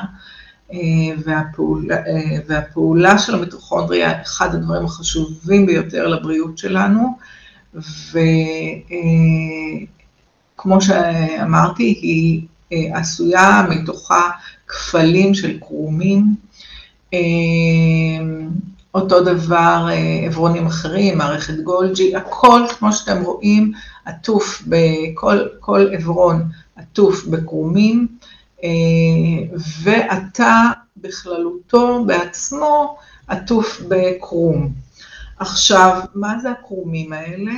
[2.48, 7.18] והפעולה של המיטוכונדריה, אחד הדברים החשובים ביותר לבריאות שלנו,
[10.54, 12.42] וכמו שאמרתי, היא
[12.94, 14.30] עשויה מתוכה
[14.68, 16.36] כפלים של קרומים,
[18.94, 19.88] אותו דבר
[20.26, 23.72] עברונים אחרים, מערכת גולג'י, הכל, כמו שאתם רואים,
[24.06, 26.44] עטוף בכל, כל עברון
[26.78, 28.08] עטוף בקרומים,
[29.84, 30.54] והתא
[30.98, 34.72] בכללותו בעצמו עטוף בקרום.
[35.40, 37.54] עכשיו, מה זה הקרומים האלה?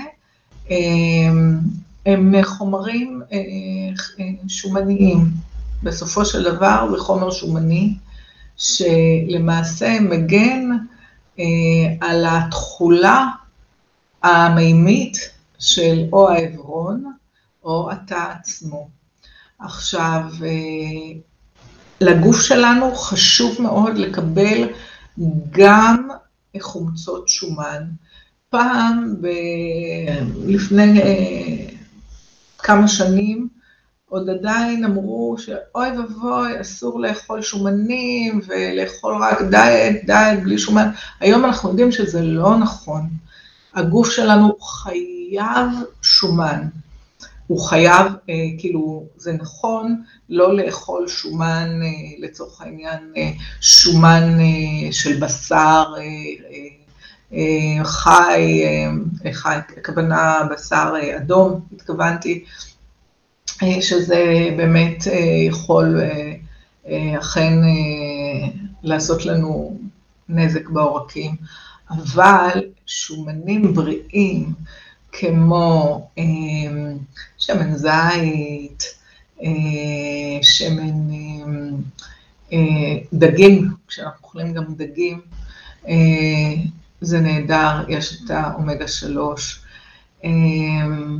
[2.05, 3.21] הם חומרים
[4.47, 5.25] שומניים,
[5.83, 7.95] בסופו של דבר זה חומר שומני,
[8.57, 10.69] שלמעשה מגן
[12.01, 13.27] על התכולה
[14.23, 15.17] המימית
[15.59, 17.13] של או העברון
[17.63, 18.98] או התא עצמו.
[19.59, 20.21] עכשיו,
[22.01, 24.69] לגוף שלנו חשוב מאוד לקבל
[25.51, 26.07] גם
[26.61, 27.83] חומצות שומן.
[28.49, 29.15] פעם,
[30.47, 31.01] לפני
[32.57, 33.47] כמה שנים,
[34.09, 40.89] עוד עדיין אמרו שאוי ואבוי, אסור לאכול שומנים ולאכול רק דיאט, דיאט בלי שומן.
[41.19, 43.09] היום אנחנו יודעים שזה לא נכון.
[43.73, 45.67] הגוף שלנו חייב
[46.01, 46.67] שומן.
[47.49, 48.05] הוא חייב,
[48.57, 51.79] כאילו, זה נכון לא לאכול שומן,
[52.19, 53.13] לצורך העניין,
[53.61, 54.37] שומן
[54.91, 55.83] של בשר
[57.83, 58.63] חי,
[59.31, 62.43] חי, הכוונה בשר אדום, התכוונתי,
[63.81, 65.03] שזה באמת
[65.47, 65.99] יכול
[67.19, 67.53] אכן
[68.83, 69.79] לעשות לנו
[70.29, 71.35] נזק בעורקים,
[71.89, 74.53] אבל שומנים בריאים,
[75.11, 76.07] כמו
[77.37, 78.83] שמן זית,
[80.41, 81.09] שמן
[83.13, 85.21] דגים, כשאנחנו אוכלים גם דגים,
[87.01, 89.59] זה נהדר, יש את האומגה 3,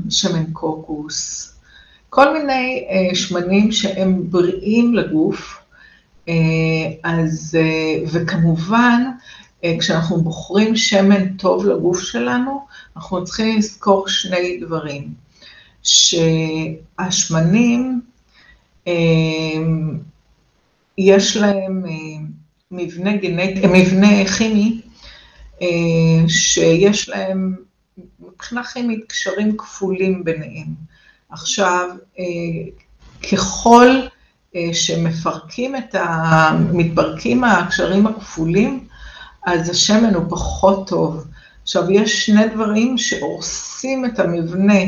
[0.10, 1.54] שמן קוקוס,
[2.10, 5.60] כל מיני שמנים שהם בריאים לגוף,
[7.04, 7.58] אז,
[8.12, 9.04] וכמובן,
[9.80, 15.14] כשאנחנו בוחרים שמן טוב לגוף שלנו, אנחנו צריכים לזכור שני דברים,
[17.04, 18.02] שהשמנים,
[20.98, 21.84] יש להם
[22.72, 24.82] מבנה, גנט, מבנה כימי,
[26.28, 27.56] שיש להם
[28.20, 30.68] מבחינה כימית קשרים כפולים ביניהם.
[31.30, 31.90] עכשיו,
[33.32, 33.88] ככל
[34.74, 36.50] שמפרקים את ה...
[36.74, 38.88] מתפרקים הקשרים הכפולים,
[39.46, 41.26] אז השמן הוא פחות טוב.
[41.64, 44.80] עכשיו, יש שני דברים שהורסים את המבנה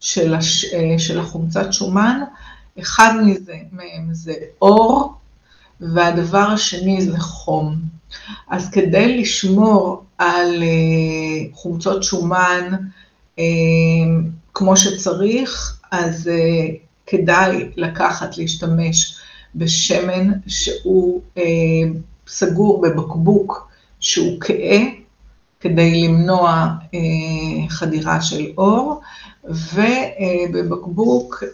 [0.00, 0.66] של, הש...
[0.98, 2.20] של החומצת שומן,
[2.80, 4.32] אחד מזה, מהם זה
[4.62, 5.14] אור,
[5.80, 7.76] והדבר השני זה חום.
[8.48, 10.62] אז כדי לשמור על
[11.52, 12.70] חומצות שומן
[14.54, 16.30] כמו שצריך, אז
[17.06, 19.16] כדאי לקחת, להשתמש
[19.54, 21.20] בשמן שהוא
[22.28, 23.69] סגור בבקבוק
[24.00, 24.78] שהוא כהה,
[25.60, 26.68] כדי למנוע
[27.68, 29.00] חדירה של אור,
[30.54, 31.44] ובבקבוק,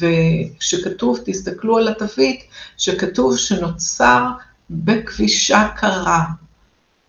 [0.00, 2.44] וכשכתוב, תסתכלו על התווית,
[2.76, 4.26] שכתוב שנוצר
[4.70, 6.24] בכבישה קרה.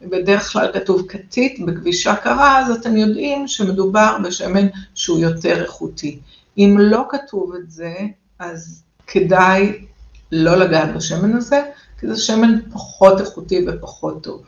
[0.01, 6.19] בדרך כלל כתוב כתית בכבישה קרה, אז אתם יודעים שמדובר בשמן שהוא יותר איכותי.
[6.57, 7.93] אם לא כתוב את זה,
[8.39, 9.85] אז כדאי
[10.31, 11.61] לא לגעת בשמן הזה,
[12.03, 14.43] כי זה שמן פחות איכותי ופחות טוב.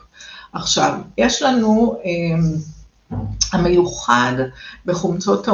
[0.52, 2.00] עכשיו, יש לנו,
[3.52, 4.32] המיוחד
[4.86, 5.48] בחומצות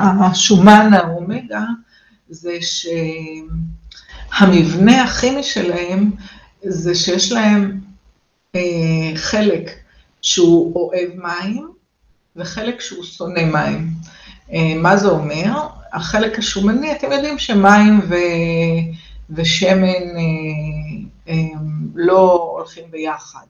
[0.00, 1.64] השומן האומגה,
[2.28, 2.58] זה
[4.30, 6.10] שהמבנה הכימי שלהם,
[6.64, 7.80] זה שיש להם
[9.14, 9.70] חלק
[10.22, 11.68] שהוא אוהב מים
[12.36, 13.90] וחלק שהוא שונא מים.
[14.82, 15.52] מה זה אומר?
[15.92, 18.14] החלק השומני, אתם יודעים שמים ו...
[19.30, 20.02] ושמן
[21.94, 23.46] לא הולכים ביחד,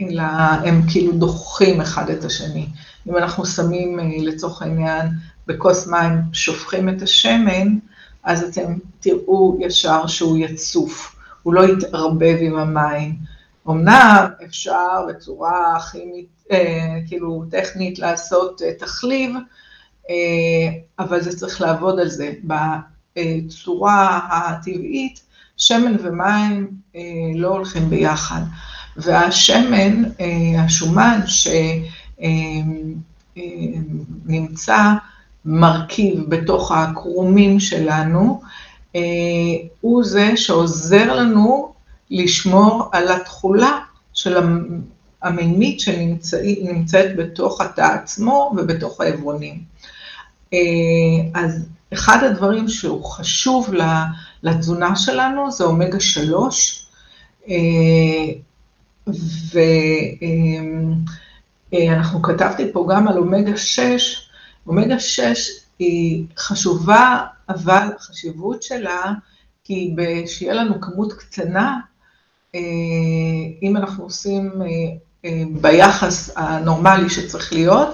[0.00, 0.22] אלא
[0.64, 2.66] הם כאילו דוחים אחד את השני.
[3.08, 5.06] אם אנחנו שמים לצורך העניין
[5.46, 7.78] בכוס מים, שופכים את השמן,
[8.24, 11.16] אז אתם תראו ישר שהוא יצוף.
[11.42, 13.14] הוא לא יתערבב עם המים.
[13.68, 19.34] אמנם אפשר בצורה כימית, אה, כאילו טכנית לעשות אה, תחליב,
[20.10, 20.14] אה,
[20.98, 22.32] אבל זה צריך לעבוד על זה.
[23.16, 25.20] בצורה הטבעית,
[25.56, 27.00] שמן ומים אה,
[27.34, 28.40] לא הולכים ביחד.
[28.96, 31.20] והשמן, אה, השומן
[34.16, 34.94] שנמצא אה,
[35.44, 38.40] מרכיב בתוך הקרומים שלנו,
[38.96, 39.00] אה,
[39.80, 41.72] הוא זה שעוזר לנו
[42.10, 43.78] לשמור על התכולה
[44.14, 44.36] של
[45.22, 49.62] המימית שנמצאת בתוך התא עצמו ובתוך העברונים.
[50.52, 50.58] אה,
[51.34, 53.74] אז אחד הדברים שהוא חשוב
[54.42, 56.86] לתזונה שלנו זה אומגה 3,
[57.48, 57.54] אה,
[61.72, 64.30] ואנחנו כתבתי פה גם על אומגה 6,
[64.66, 69.12] אומגה 6 היא חשובה אבל החשיבות שלה
[69.70, 71.78] היא שיהיה לנו כמות קטנה,
[72.54, 72.60] אה,
[73.62, 74.66] אם אנחנו עושים אה,
[75.24, 77.88] אה, ביחס הנורמלי שצריך להיות,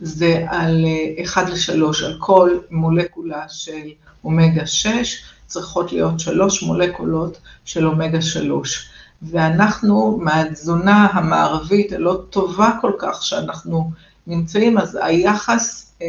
[0.00, 0.84] זה על
[1.24, 3.88] 1 ל-3, על כל מולקולה של
[4.24, 8.88] אומגה 6, צריכות להיות 3 מולקולות של אומגה 3.
[9.22, 13.90] ואנחנו, מהתזונה המערבית הלא טובה כל כך שאנחנו
[14.26, 16.06] נמצאים, אז היחס אה,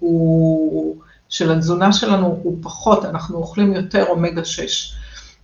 [0.00, 0.96] הוא...
[1.28, 4.92] של התזונה שלנו הוא פחות, אנחנו אוכלים יותר אומגה 6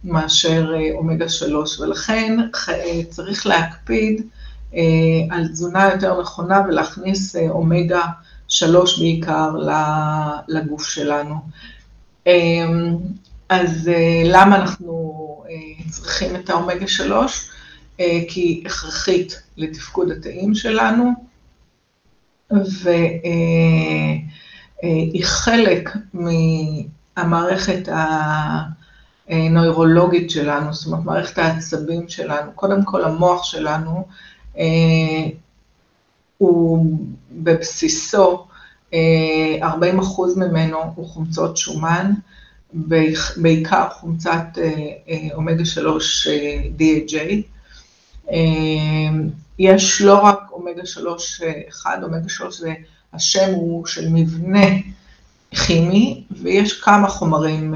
[0.04, 2.38] מאשר אה, אומגה 3, ולכן
[2.68, 4.41] אה, צריך להקפיד אה,
[5.30, 8.02] על תזונה יותר נכונה ולהכניס אומגה
[8.48, 9.50] 3 בעיקר
[10.48, 11.34] לגוף שלנו.
[13.48, 13.90] אז
[14.24, 15.44] למה אנחנו
[15.90, 17.50] צריכים את האומגה 3?
[17.96, 21.10] כי היא הכרחית לתפקוד התאים שלנו,
[22.52, 22.90] ו...
[24.82, 27.88] היא חלק מהמערכת
[29.28, 32.52] הנוירולוגית שלנו, זאת אומרת, מערכת העצבים שלנו.
[32.54, 34.02] קודם כל, המוח שלנו אה,
[36.38, 36.96] הוא
[37.32, 38.46] בבסיסו
[39.62, 42.12] 40 אחוז ממנו הוא חומצות שומן,
[43.36, 44.44] בעיקר חומצת
[45.34, 46.26] אומגה 3
[46.78, 48.32] DHA.
[49.58, 52.74] יש לא רק אומגה 3 אחד, אומגה 3 זה,
[53.12, 54.66] השם הוא של מבנה
[55.66, 57.74] כימי, ויש כמה חומרים,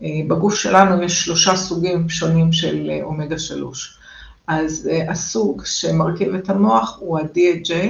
[0.00, 3.98] בגוף שלנו יש שלושה סוגים שונים של אומגה 3.
[4.48, 7.86] אז הסוג שמרכיב את המוח הוא ה-DHA,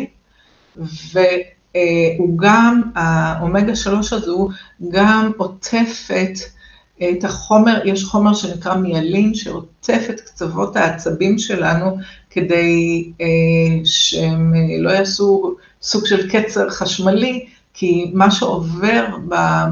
[0.77, 4.49] והוא גם, האומגה 3 הזו
[4.91, 6.33] גם עוטפת
[7.03, 11.97] את החומר, יש חומר שנקרא מיאלין, שעוטף את קצוות העצבים שלנו,
[12.31, 13.13] כדי
[13.85, 19.07] שהם לא יעשו סוג של קצר חשמלי, כי מה שעובר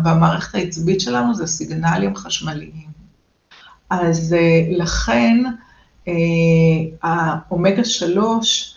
[0.02, 2.86] במערכת העצבית שלנו זה סיגנלים חשמליים.
[3.90, 4.36] אז
[4.70, 5.44] לכן,
[7.02, 8.76] האומגה 3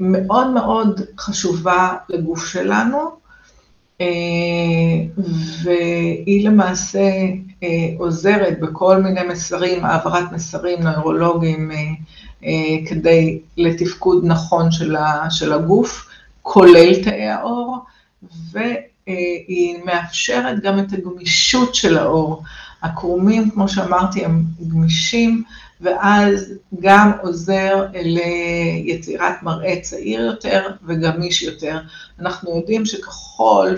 [0.00, 2.98] מאוד מאוד חשובה לגוף שלנו,
[5.62, 7.10] והיא למעשה
[7.98, 11.70] עוזרת בכל מיני מסרים, העברת מסרים נוירולוגיים
[12.86, 14.68] כדי לתפקוד נכון
[15.30, 16.08] של הגוף,
[16.42, 17.78] כולל תאי העור,
[18.50, 22.42] והיא מאפשרת גם את הגמישות של העור.
[22.82, 25.42] הקרומים, כמו שאמרתי, הם גמישים,
[25.80, 31.78] ואז גם עוזר ליצירת מראה צעיר יותר וגמיש יותר.
[32.20, 33.74] אנחנו יודעים שככל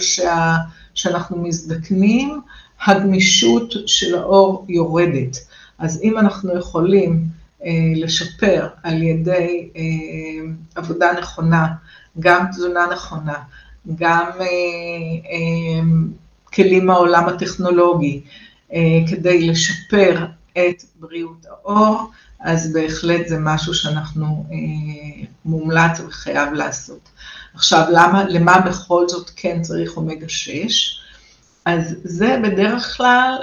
[0.95, 2.41] שאנחנו מזדקנים,
[2.87, 5.37] הגמישות של העור יורדת.
[5.79, 7.25] אז אם אנחנו יכולים
[7.97, 9.69] לשפר על ידי
[10.75, 11.67] עבודה נכונה,
[12.21, 13.35] גם תזונה נכונה,
[13.95, 14.27] גם
[16.55, 18.21] כלים מהעולם הטכנולוגי,
[19.11, 20.27] כדי לשפר
[20.69, 24.47] את בריאות העור, אז בהחלט זה משהו שאנחנו
[25.45, 27.09] מומלץ וחייב לעשות.
[27.55, 31.01] עכשיו, למה, למה בכל זאת כן צריך אומגה 6?
[31.65, 33.37] אז זה בדרך כלל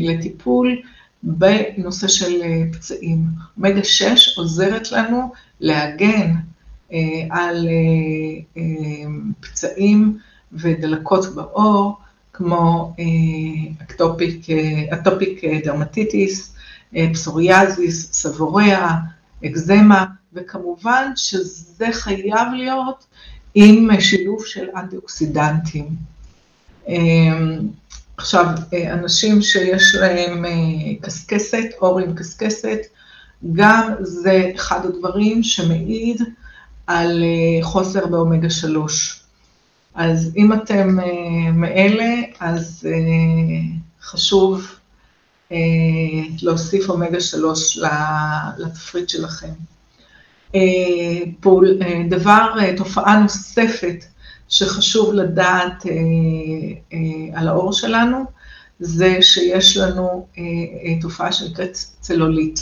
[0.00, 0.76] לטיפול
[1.22, 2.42] בנושא של
[2.72, 3.24] פצעים.
[3.56, 6.34] אומגה 6 עוזרת לנו להגן
[7.30, 7.68] על
[9.40, 10.18] פצעים
[10.52, 11.98] ודלקות בעור,
[12.32, 12.94] כמו
[14.92, 16.54] אטופיק דרמטיטיס,
[17.12, 18.94] פסוריאזיס, סבוריאה,
[19.46, 23.06] אקזמה, וכמובן שזה חייב להיות
[23.54, 25.88] עם שילוב של אנטי-אוקסידנטים.
[28.16, 28.46] עכשיו,
[28.92, 30.44] אנשים שיש להם
[31.02, 32.78] קסקסת, עור עם קסקסת,
[33.52, 36.22] גם זה אחד הדברים שמעיד
[36.86, 37.24] על
[37.62, 39.21] חוסר באומגה 3.
[39.94, 40.98] אז אם אתם
[41.52, 42.88] מאלה, אז
[44.02, 44.66] חשוב
[46.42, 47.78] להוסיף אומגה 3
[48.58, 49.52] לתפריט שלכם.
[52.08, 54.04] דבר, תופעה נוספת
[54.48, 55.86] שחשוב לדעת
[57.34, 58.24] על העור שלנו,
[58.80, 60.26] זה שיש לנו
[61.00, 62.60] תופעה שנקראת צלוליט.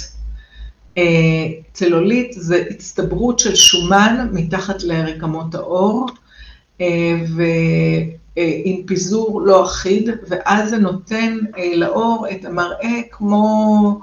[1.72, 6.06] צלוליט זה הצטברות של שומן מתחת לרקמות העור,
[7.36, 14.00] ועם פיזור לא אחיד, ואז זה נותן לעור את המראה כמו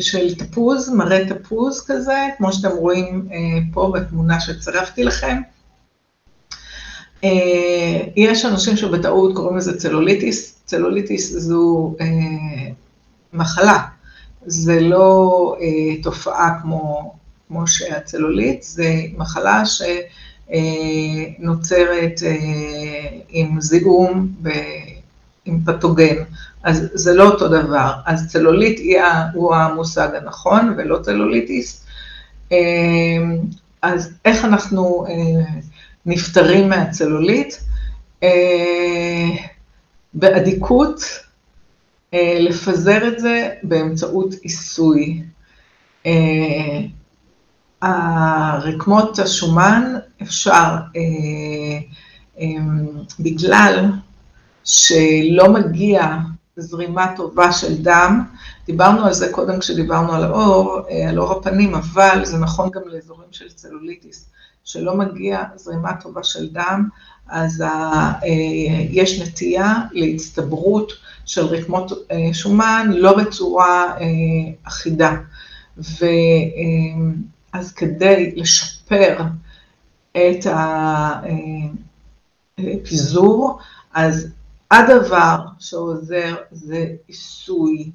[0.00, 3.28] של תפוז, מראה תפוז כזה, כמו שאתם רואים
[3.72, 5.36] פה בתמונה שצרפתי לכם.
[8.16, 11.94] יש אנשים שבטעות קוראים לזה צלוליטיס, צלוליטיס זו
[13.32, 13.78] מחלה,
[14.46, 15.56] זה לא
[16.02, 17.14] תופעה כמו,
[17.48, 19.62] כמו שהצלוליט, זה מחלה
[20.48, 22.20] שנוצרת
[23.28, 24.28] עם זיהום,
[25.44, 26.16] עם פתוגן,
[26.62, 28.80] אז זה לא אותו דבר, אז צלוליט
[29.34, 31.86] הוא המושג הנכון ולא צלוליטיס.
[33.82, 35.06] אז איך אנחנו
[36.06, 37.54] נפטרים מהצלוליט?
[40.14, 41.02] באדיקות,
[42.14, 45.22] לפזר את זה באמצעות עיסוי.
[47.82, 50.76] הרקמות השומן אפשר,
[53.20, 53.90] בגלל
[54.64, 56.16] שלא מגיע
[56.56, 58.24] זרימה טובה של דם,
[58.66, 60.78] דיברנו על זה קודם כשדיברנו על העור,
[61.08, 64.30] על עור הפנים, אבל זה נכון גם לאזורים של צלוליטיס,
[64.64, 66.88] שלא מגיע זרימה טובה של דם,
[67.28, 67.64] אז
[68.90, 70.92] יש נטייה להצטברות
[71.26, 71.92] של רקמות
[72.32, 73.94] שומן, לא בצורה
[74.64, 75.16] אחידה.
[77.52, 79.22] אז כדי לשפר
[80.12, 80.46] את
[82.58, 83.58] הפיזור,
[83.94, 84.28] אז
[84.70, 87.90] הדבר שעוזר זה עיסוי.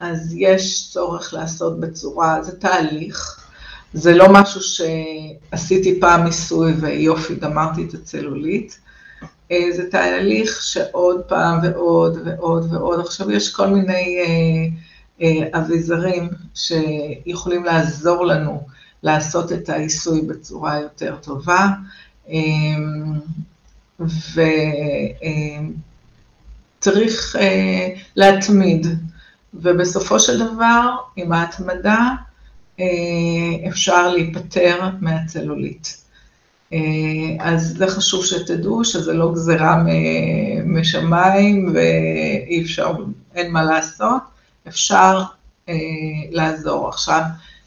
[0.00, 3.46] אז יש צורך לעשות בצורה, זה תהליך,
[3.92, 8.80] זה לא משהו שעשיתי פעם ניסוי ויופי, גמרתי את הצלולית.
[9.52, 13.00] אה, זה תהליך שעוד פעם ועוד ועוד ועוד.
[13.00, 14.18] עכשיו יש כל מיני
[15.54, 18.66] אביזרים שיכולים לעזור לנו
[19.02, 21.66] לעשות את העיסוי בצורה יותר טובה.
[26.78, 27.36] וצריך
[28.16, 28.86] להתמיד.
[29.54, 32.08] ובסופו של דבר, עם ההתמדה,
[32.80, 35.96] אה, אפשר להיפטר מהצלולית.
[36.72, 36.78] אה,
[37.38, 39.84] אז זה חשוב שתדעו שזה לא גזירה
[40.66, 42.94] משמיים ואי אפשר,
[43.34, 44.22] אין מה לעשות,
[44.68, 45.22] אפשר
[45.68, 45.74] אה,
[46.30, 46.88] לעזור.
[46.88, 47.22] עכשיו,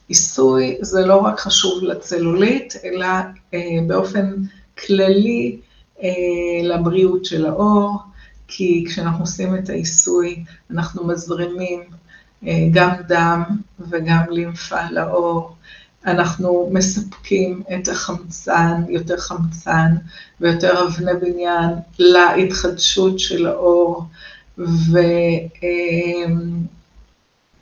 [0.07, 3.07] עיסוי זה לא רק חשוב לצלולית, אלא
[3.87, 4.33] באופן
[4.77, 5.57] כללי
[6.63, 7.99] לבריאות של העור,
[8.47, 11.83] כי כשאנחנו עושים את העיסוי, אנחנו מזרימים
[12.47, 13.43] אה, גם דם
[13.79, 15.55] וגם לימפה לעור.
[16.05, 19.95] אנחנו מספקים את החמצן, יותר חמצן
[20.41, 24.05] ויותר אבני בניין להתחדשות של העור,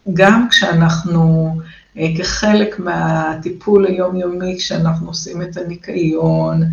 [0.06, 1.66] וגם כשאנחנו, אה,
[2.18, 6.64] כחלק מהטיפול היומיומי, כשאנחנו עושים את הניקיון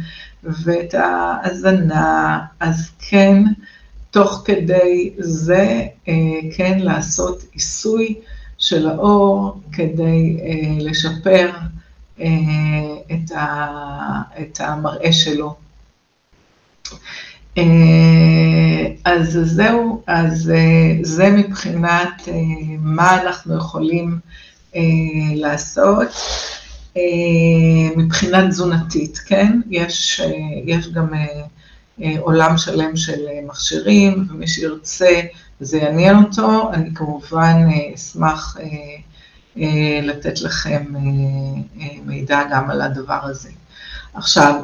[0.45, 3.43] ואת ההזנה, אז כן,
[4.11, 6.15] תוך כדי זה אה,
[6.57, 8.15] כן לעשות עיסוי
[8.59, 11.51] של האור כדי אה, לשפר
[12.21, 12.27] אה,
[14.41, 15.55] את, המראה שלו.
[19.05, 20.53] אז זהו, אז
[21.03, 22.29] זה מבחינת
[22.81, 24.19] מה אנחנו יכולים
[25.35, 26.09] לעשות.
[27.97, 29.61] מבחינה תזונתית, כן?
[29.71, 30.21] יש,
[30.65, 31.07] יש גם
[32.03, 35.21] אה, עולם שלם של אה, מכשירים, ומי שירצה
[35.61, 38.57] וזה יעניין אותו, אני כמובן אה, אשמח
[40.03, 40.85] לתת לכם
[42.05, 43.49] מידע גם על הדבר הזה.
[44.15, 44.55] עכשיו,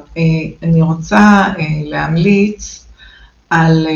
[0.62, 1.44] אני רוצה
[1.84, 2.86] להמליץ
[3.50, 3.86] על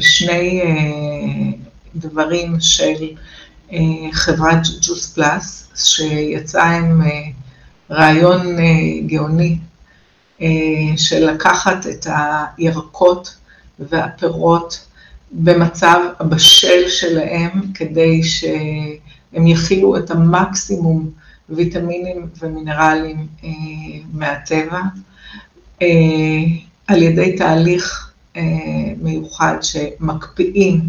[0.00, 0.62] שני
[1.96, 3.08] דברים של
[4.12, 7.02] חברת ג'וס פלאס, שיצאה עם
[7.90, 8.56] רעיון
[9.06, 9.58] גאוני
[10.42, 12.06] אה, של לקחת את
[12.58, 13.36] הירקות
[13.78, 14.86] והפירות
[15.32, 21.10] במצב הבשל שלהם, כדי שהם יכילו את המקסימום
[21.48, 23.48] ויטמינים ומינרלים אה,
[24.12, 24.80] מהטבע,
[25.82, 25.86] אה,
[26.86, 28.12] על ידי תהליך
[29.02, 30.80] מיוחד שמקפיאים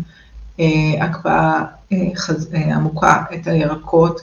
[1.01, 1.63] הקפאה
[2.53, 4.21] עמוקה את הירקות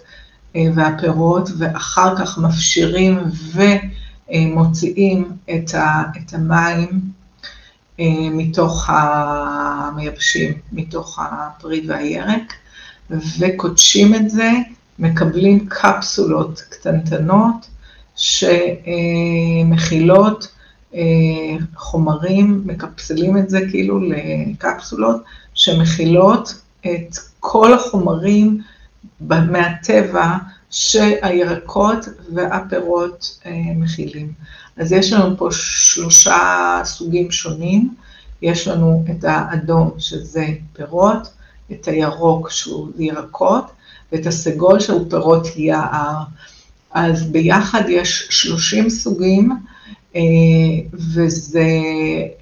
[0.55, 3.19] והפירות, ואחר כך מפשירים
[3.55, 3.63] ו...
[4.33, 5.71] אה, מוציאים את,
[6.33, 7.01] המים
[8.01, 12.55] אה, מתוך המייבשים, מתוך הפרי והירק,
[13.11, 14.51] וקודשים את זה,
[14.99, 17.69] מקבלים קפסולות קטנטנות
[18.17, 18.85] שמכילות
[20.45, 20.49] אה,
[21.77, 25.23] חומרים, מקפסלים את זה כאילו לקפסולות
[25.55, 28.61] שמכילות את כל החומרים
[29.21, 30.37] מהטבע
[30.71, 34.33] שהירקות והפירות אה, מכילים.
[34.77, 37.95] אז יש לנו פה שלושה סוגים שונים,
[38.43, 41.29] יש לנו את האדום שזה פירות,
[41.73, 43.65] את הירוק שהוא ירקות,
[44.13, 46.23] ואת הסגול שהוא פירות יער.
[46.91, 49.57] אז ביחד יש 30 סוגים, אה,
[50.93, 51.69] וזה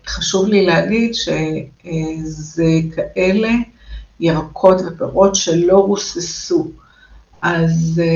[0.07, 2.65] חשוב לי להגיד שזה
[2.95, 3.51] כאלה
[4.21, 6.71] ירקות ופירות שלא רוססו.
[7.43, 8.07] אז אה,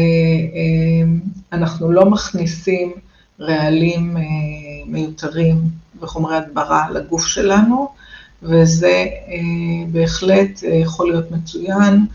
[0.58, 1.08] אה,
[1.52, 2.92] אנחנו לא מכניסים
[3.40, 4.22] רעלים אה,
[4.86, 5.56] מיותרים
[6.00, 7.88] וחומרי הדברה לגוף שלנו,
[8.42, 9.06] וזה
[9.92, 12.06] בהחלט יכול להיות מצוין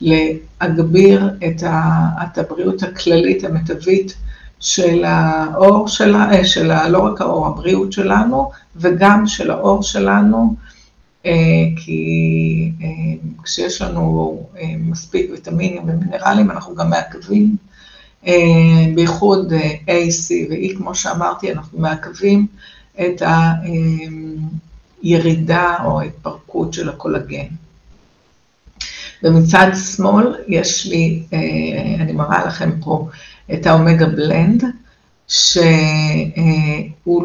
[0.00, 4.14] להגביר את הבריאות הכללית המיטבית
[4.60, 10.54] של האור שלה, של לא רק האור, הבריאות שלנו, וגם של האור שלנו,
[11.26, 11.32] אה,
[11.76, 12.88] כי אה,
[13.42, 17.56] כשיש לנו אה, מספיק ויטמינים ומינרלים, אנחנו גם מעכבים,
[18.94, 19.52] בייחוד
[19.86, 22.46] A, C ו-E, כמו שאמרתי, אנחנו מעכבים
[23.00, 23.22] את
[25.02, 27.46] הירידה או ההתפרקות של הקולגן.
[29.22, 31.22] ומצד שמאל יש לי,
[32.00, 33.08] אני מראה לכם פה
[33.52, 34.64] את האומגה בלנד,
[35.28, 35.52] שהוא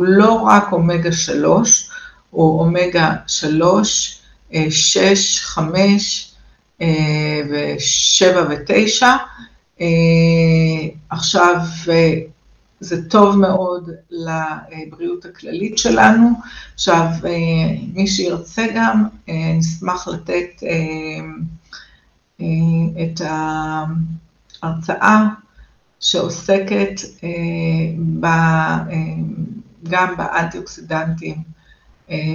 [0.02, 1.90] לא רק אומגה 3,
[2.30, 4.22] הוא אומגה 3,
[4.70, 6.34] 6, 5
[7.50, 9.04] ו-7 ו-9.
[11.10, 11.56] עכשיו,
[12.80, 16.30] זה טוב מאוד לבריאות הכללית שלנו.
[16.74, 17.32] עכשיו, אה,
[17.94, 21.20] מי שירצה גם, אה, נשמח לתת אה,
[23.04, 23.22] את
[24.64, 25.26] ההרצאה
[26.00, 27.02] שעוסקת
[29.84, 31.36] גם באנטי-אוקסידנטים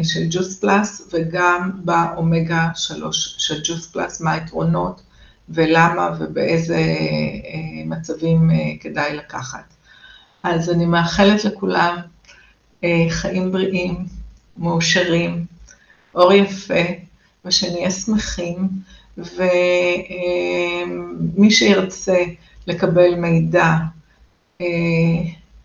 [0.03, 5.03] של ג'וס פלאס וגם באומגה 3 של ג'וס פלאס, מה היתרונות
[5.49, 6.83] ולמה ובאיזה
[7.87, 8.51] מצבים
[8.81, 9.65] כדאי לקחת.
[10.43, 11.97] אז אני מאחלת לכולם
[13.11, 14.07] חיים בריאים,
[14.59, 15.45] מאושרים,
[16.15, 16.85] אור יפה,
[17.45, 18.69] ושנהיה שמחים,
[19.19, 19.41] ומי
[21.51, 22.25] שירצה
[22.67, 23.73] לקבל מידע,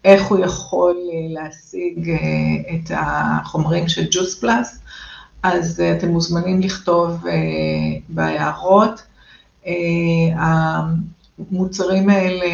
[0.06, 0.95] איך הוא יכול
[1.30, 2.12] להשיג
[2.74, 4.80] את החומרים של ג'וס פלאס,
[5.43, 7.26] אז אתם מוזמנים לכתוב
[8.10, 9.04] בהערות.
[11.39, 12.45] המוצרים האלה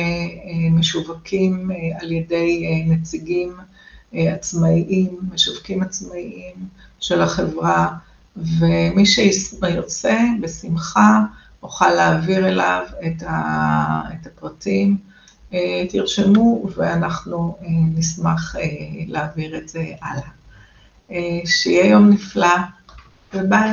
[0.71, 1.71] משווקים
[2.01, 3.53] על ידי נציגים
[4.13, 6.55] עצמאיים, משווקים עצמאיים
[6.99, 7.89] של החברה,
[8.37, 11.19] ומי שירצה, בשמחה,
[11.65, 14.97] אוכל להעביר אליו את הפרטים,
[15.89, 17.57] תרשמו ואנחנו
[17.95, 18.55] נשמח
[19.07, 20.29] להעביר את זה הלאה.
[21.45, 22.57] שיהיה יום נפלא
[23.33, 23.71] וביי.